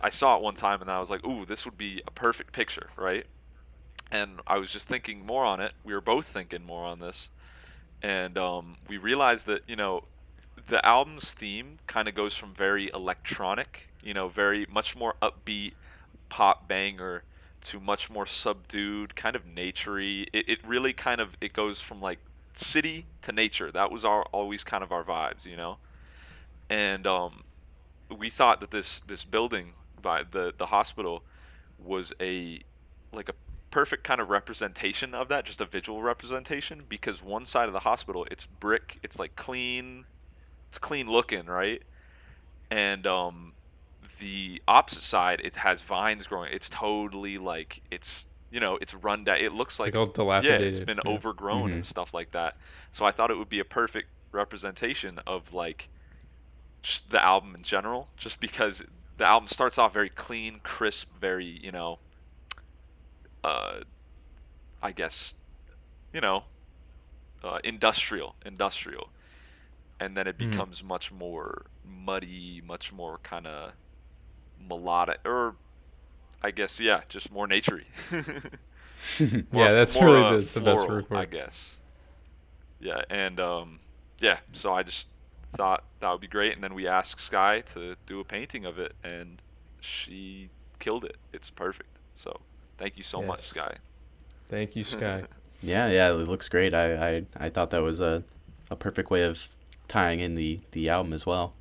[0.00, 2.52] I saw it one time, and I was like, ooh, this would be a perfect
[2.52, 3.26] picture, right?
[4.10, 5.72] And I was just thinking more on it.
[5.84, 7.30] We were both thinking more on this,
[8.02, 10.04] and um, we realized that you know
[10.66, 15.72] the album's theme kind of goes from very electronic, you know, very much more upbeat
[16.28, 17.24] pop banger
[17.62, 20.28] to much more subdued, kind of naturey.
[20.32, 22.18] It, it really kind of it goes from like
[22.54, 23.70] city to nature.
[23.70, 25.78] That was our always kind of our vibes, you know.
[26.68, 27.44] And um,
[28.16, 31.22] we thought that this this building by the the hospital
[31.78, 32.60] was a
[33.12, 33.34] like a
[33.70, 36.82] perfect kind of representation of that, just a visual representation.
[36.88, 40.04] Because one side of the hospital, it's brick, it's like clean,
[40.68, 41.82] it's clean looking, right?
[42.70, 43.52] And um,
[44.20, 46.52] the opposite side, it has vines growing.
[46.52, 49.38] It's totally like it's you know it's run down.
[49.38, 50.08] It looks like, like
[50.44, 51.10] yeah, it's been yeah.
[51.10, 52.56] overgrown and stuff like that.
[52.92, 55.88] So I thought it would be a perfect representation of like
[56.82, 58.82] just the album in general, just because
[59.16, 61.98] the album starts off very clean, crisp, very you know,
[63.44, 63.80] uh,
[64.82, 65.34] I guess,
[66.12, 66.44] you know,
[67.44, 69.10] uh, industrial, industrial,
[69.98, 70.50] and then it Mhm.
[70.50, 73.72] becomes much more muddy, much more kind of
[74.58, 75.56] melodic, or
[76.42, 77.84] I guess yeah, just more naturey.
[79.52, 81.18] More- Yeah, that's more, really uh, the- the best floral, word for it.
[81.18, 81.76] I guess.
[82.80, 83.78] Yeah, and um,
[84.20, 85.08] yeah, so I just
[85.52, 88.78] thought that would be great, and then we asked Sky to do a painting of
[88.78, 89.42] it, and
[89.80, 91.16] she killed it.
[91.32, 91.98] It's perfect.
[92.14, 92.40] So
[92.80, 93.46] thank you so much, Yes.
[93.48, 93.74] Sky.
[94.46, 95.22] Thank you, Sky.
[95.62, 96.72] Yeah, yeah, it looks great.
[96.72, 98.24] I, I, I thought that was a,
[98.70, 99.46] a perfect way of
[99.88, 101.52] tying in the, the album as well.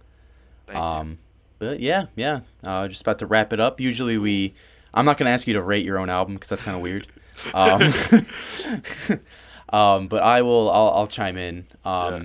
[0.67, 1.17] Thank um,
[1.57, 2.39] but yeah, yeah.
[2.63, 3.81] Uh, just about to wrap it up.
[3.81, 4.53] Usually we,
[4.93, 7.07] I'm not gonna ask you to rate your own album because that's kind of weird.
[7.53, 7.81] Um,
[9.69, 10.69] um, but I will.
[10.71, 11.67] I'll, I'll chime in.
[11.85, 12.23] Um, Yeah.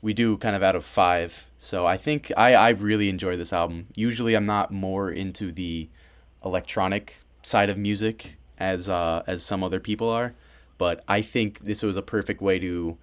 [0.00, 1.46] We do kind of out of five.
[1.58, 3.88] So I think I, I really enjoy this album.
[3.96, 5.88] Usually I'm not more into the
[6.44, 7.16] electronic
[7.48, 10.34] side of music as uh, as some other people are,
[10.76, 12.98] but I think this was a perfect way to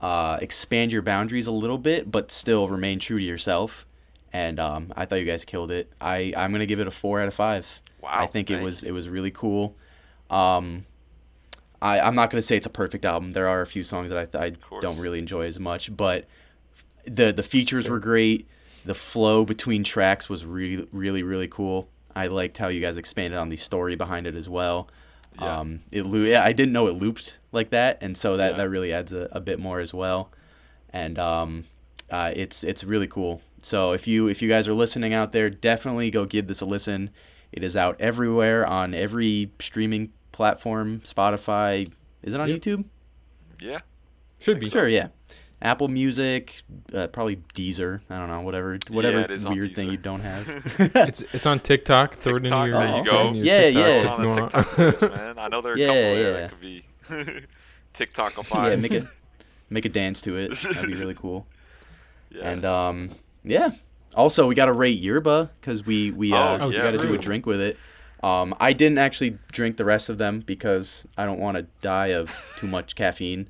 [0.00, 3.86] uh, expand your boundaries a little bit, but still remain true to yourself.
[4.32, 5.92] And um, I thought you guys killed it.
[6.00, 7.80] I I'm gonna give it a four out of five.
[8.00, 9.76] Wow, I think it was it was really cool.
[10.30, 10.86] Um,
[11.80, 13.32] I I'm not gonna say it's a perfect album.
[13.32, 16.26] There are a few songs that I I don't really enjoy as much, but
[17.04, 18.48] the the features were great.
[18.84, 21.88] The flow between tracks was really really really cool.
[22.14, 24.88] I liked how you guys expanded on the story behind it as well.
[25.40, 25.60] Yeah.
[25.60, 28.56] Um, it loo- yeah, I didn't know it looped like that, and so that, Yeah.
[28.58, 30.30] that really adds a, a bit more as well.
[30.90, 31.64] And um,
[32.10, 33.40] uh, it's it's really cool.
[33.62, 36.66] So if you if you guys are listening out there, definitely go give this a
[36.66, 37.10] listen.
[37.50, 41.00] It is out everywhere on every streaming platform.
[41.00, 41.86] Spotify.
[42.22, 42.60] Is it on Yep.
[42.60, 42.84] YouTube?
[43.60, 43.80] Yeah.
[44.38, 44.68] Should be.
[44.68, 45.08] Sure, yeah.
[45.62, 48.00] Apple Music, uh, probably Deezer.
[48.10, 50.48] I don't know, whatever, whatever it is on weird thing you don't have.
[50.94, 52.14] It's it's on TikTok.
[52.16, 52.78] Throw it into your.
[52.80, 53.32] there you go.
[53.32, 54.08] your Yeah, TikToks yeah.
[54.10, 54.40] on you the.
[54.40, 55.38] TikTok list, man.
[55.38, 56.40] I know there are a Yeah, couple there yeah.
[56.40, 56.84] that could be
[57.92, 59.08] TikTok yeah, make a
[59.70, 60.50] make a dance to it.
[60.50, 61.46] That'd be really cool.
[62.30, 62.50] Yeah.
[62.50, 63.10] And um,
[63.44, 63.68] yeah.
[64.14, 66.98] Also, we got to rate yerba because we we uh, Oh, we yeah, got to
[66.98, 67.78] do a drink with it.
[68.22, 72.08] Um, I didn't actually drink the rest of them because I don't want to die
[72.08, 73.48] of too much caffeine.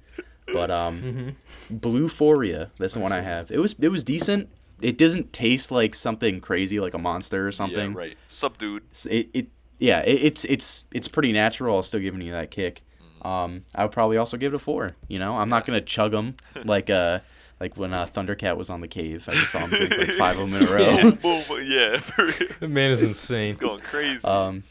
[0.52, 1.36] But um,
[1.70, 1.80] Mhm.
[1.80, 3.50] Bluephoria, that's the one I have.
[3.50, 4.48] It was it was decent.
[4.80, 7.92] It doesn't taste like something crazy like a monster or something.
[7.92, 8.18] Yeah, right.
[8.26, 8.82] Subdued.
[8.92, 9.46] S- It, it
[9.78, 11.76] yeah, it, it's it's it's pretty natural.
[11.76, 12.82] I'll still giving you that kick.
[13.22, 14.96] Um, I would probably also give it a four.
[15.08, 16.34] You know, I'm not gonna chug them
[16.64, 17.20] like uh
[17.60, 19.24] like when uh, Thundercat was on the cave.
[19.28, 20.80] I just saw him drink like five of them in a row.
[20.80, 21.98] Yeah, boom, boom, yeah.
[22.00, 22.48] for real.
[22.58, 23.54] The man is insane.
[23.54, 24.26] going crazy.
[24.26, 24.64] um,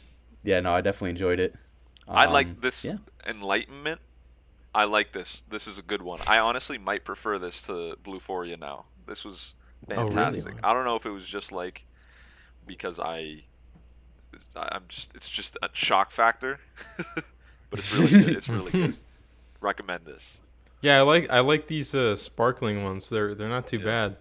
[0.44, 1.54] yeah, no, I definitely enjoyed it.
[2.06, 3.96] I Um, like this Yeah, Enlightenmint.
[4.74, 5.42] I like this.
[5.50, 6.20] This is a good one.
[6.26, 8.86] I honestly might prefer this to Bluephoria now.
[9.06, 9.54] This was
[9.86, 9.98] fantastic.
[9.98, 10.14] Oh, really?
[10.14, 10.54] fantastic.
[10.64, 11.84] I don't know if it was just like
[12.66, 13.42] because I,
[14.56, 16.58] I- I'm just it's just a shock factor,
[17.14, 18.36] but it's really good.
[18.36, 18.96] It's really good.
[19.60, 20.40] Recommend this.
[20.80, 23.08] Yeah, I like I like these uh, sparkling ones.
[23.08, 23.84] They're they're not too Yeah.
[23.84, 24.16] bad.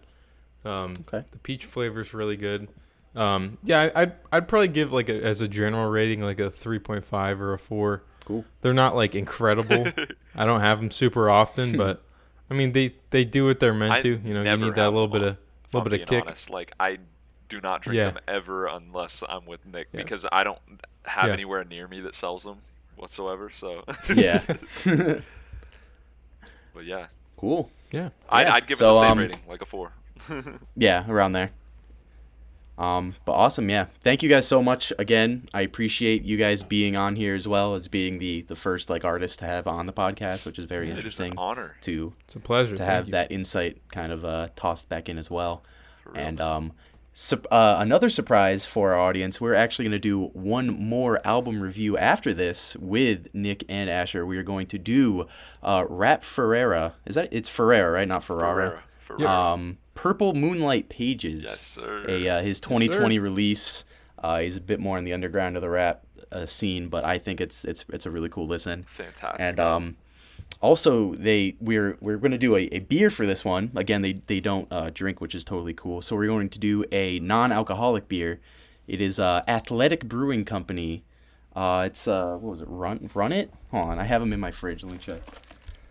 [0.64, 1.26] Um, Okay.
[1.32, 2.68] The peach flavor is really good.
[3.16, 6.52] Um, yeah, I, I'd I'd probably give like a, as a general rating like a
[6.52, 8.04] three point five or a four.
[8.32, 8.46] Cool.
[8.62, 9.86] They're not like incredible.
[10.36, 12.04] I don't have them super often, but
[12.50, 14.22] I mean they they do what they're meant I to.
[14.24, 16.30] You know, you need that little bit of if I'm little bit of being kick.
[16.30, 16.50] honest.
[16.50, 16.98] Like I
[17.50, 18.12] do not drink Yeah.
[18.12, 20.02] them ever unless I'm with Nick Yeah.
[20.04, 20.60] because I don't
[21.06, 21.34] have Yeah.
[21.34, 22.58] anywhere near me that sells them
[22.96, 23.50] whatsoever.
[23.50, 23.84] So
[24.16, 24.42] Yeah.
[24.86, 25.24] but
[26.86, 27.08] yeah,
[27.38, 27.70] cool.
[27.92, 28.10] Yeah.
[28.30, 29.92] I'd, I'd give So, it the same um, rating, like a four.
[30.78, 31.52] Yeah, around there.
[32.78, 33.88] Um, but awesome, yeah.
[34.02, 35.48] Thank you guys so much again.
[35.54, 39.06] I appreciate you guys being on here as well as being the the first like
[39.06, 41.76] artist to have on the podcast, which is very it is interesting an honor.
[41.82, 43.12] to It's a pleasure to Thank have you.
[43.12, 45.64] that insight kind of uh, tossed back in as well.
[46.04, 46.22] For real.
[46.22, 46.72] And um,
[47.14, 51.62] sup- uh, another surprise for our audience, we're actually going to do one more album
[51.62, 54.26] review after this with Nick and Asher.
[54.26, 55.28] We are going to do
[55.62, 56.96] uh, Rap Ferreira.
[57.06, 58.08] Is that it's Ferrera, right?
[58.08, 58.82] Not Ferrara.
[59.08, 59.20] Ferrera.
[59.20, 59.28] Ferrera.
[59.30, 61.44] Um, Purple Moonlight Pages.
[61.44, 62.06] yes, sir.
[62.08, 63.86] A uh, his 2020 release.
[64.18, 67.18] Uh, he's a bit more in the underground of the rap uh, scene, but I
[67.18, 68.84] think it's it's it's a really cool listen.
[68.84, 69.40] Fantastic.
[69.42, 69.98] And um,
[70.60, 73.72] also they we're we're going to do a, a beer for this one.
[73.76, 76.02] Again, they they don't uh, drink, which is totally cool.
[76.02, 78.40] So we're going to do a non-alcoholic beer.
[78.88, 81.04] It is uh, Athletic Brewing Company.
[81.56, 82.68] Uh, it's uh, what was it?
[82.70, 83.54] Run Run It.
[83.72, 84.84] Hold on, I have them in my fridge.
[84.84, 85.22] Let me check.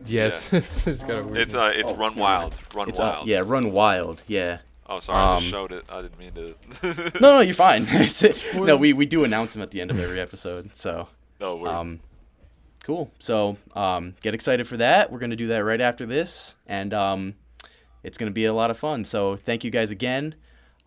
[0.07, 0.53] Yeah, it's,
[0.86, 1.38] it's got a weird.
[1.38, 1.62] it's name.
[1.62, 2.53] uh, it's Oh, Run never Wild.
[2.53, 2.74] mind.
[2.74, 3.28] Run It's uh, Wild.
[3.28, 4.22] yeah, Run Wild.
[4.26, 4.59] Yeah.
[4.86, 5.84] Oh, sorry, I Um, just showed it.
[5.88, 7.12] I didn't mean to.
[7.20, 7.86] No, no, you're fine.
[8.57, 10.74] no, we we do announce them at the end of every episode.
[10.74, 11.09] So
[11.40, 11.72] no worries.
[11.74, 12.01] um,
[12.82, 13.11] cool.
[13.20, 15.12] So um, get excited for that.
[15.12, 17.34] We're gonna do that right after this, and um,
[18.03, 19.05] it's gonna be a lot of fun.
[19.05, 20.34] So thank you guys again.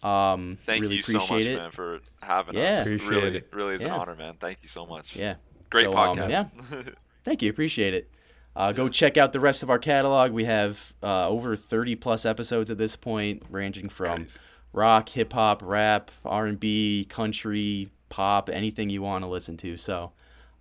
[0.02, 1.58] Um, Thank really you so appreciate much, it.
[1.62, 2.80] man, for having Yeah.
[2.82, 2.86] us.
[2.88, 3.50] Appreciate really, it.
[3.54, 3.96] really is an Yeah.
[4.00, 4.34] honor, man.
[4.38, 5.16] Thank you so much.
[5.16, 5.36] Yeah.
[5.70, 6.30] Great So, um, podcast.
[6.30, 6.82] yeah.
[7.24, 7.50] Thank you.
[7.50, 8.10] Appreciate it.
[8.56, 10.32] Uh, go check out the rest of our catalog.
[10.32, 14.28] We have uh, over 30 plus episodes at this point, ranging from
[14.74, 19.78] rock, hip hop, rap, R&B, country, pop, anything you want to listen to.
[19.78, 20.12] So,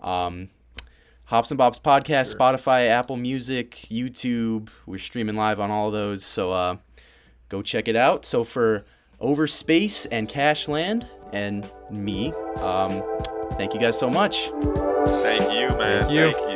[0.00, 0.48] um,
[1.24, 4.68] Hops and Bops podcast, Spotify, Apple Music, YouTube.
[4.86, 6.24] We're streaming live on all of those.
[6.24, 6.76] So, uh,
[7.52, 8.24] go check it out.
[8.24, 8.84] So for
[9.20, 13.02] Over Space and Cashland and me, um,
[13.52, 14.48] thank you guys so much.
[14.48, 16.02] Thank you, man.
[16.04, 16.32] Thank you.
[16.32, 16.51] Thank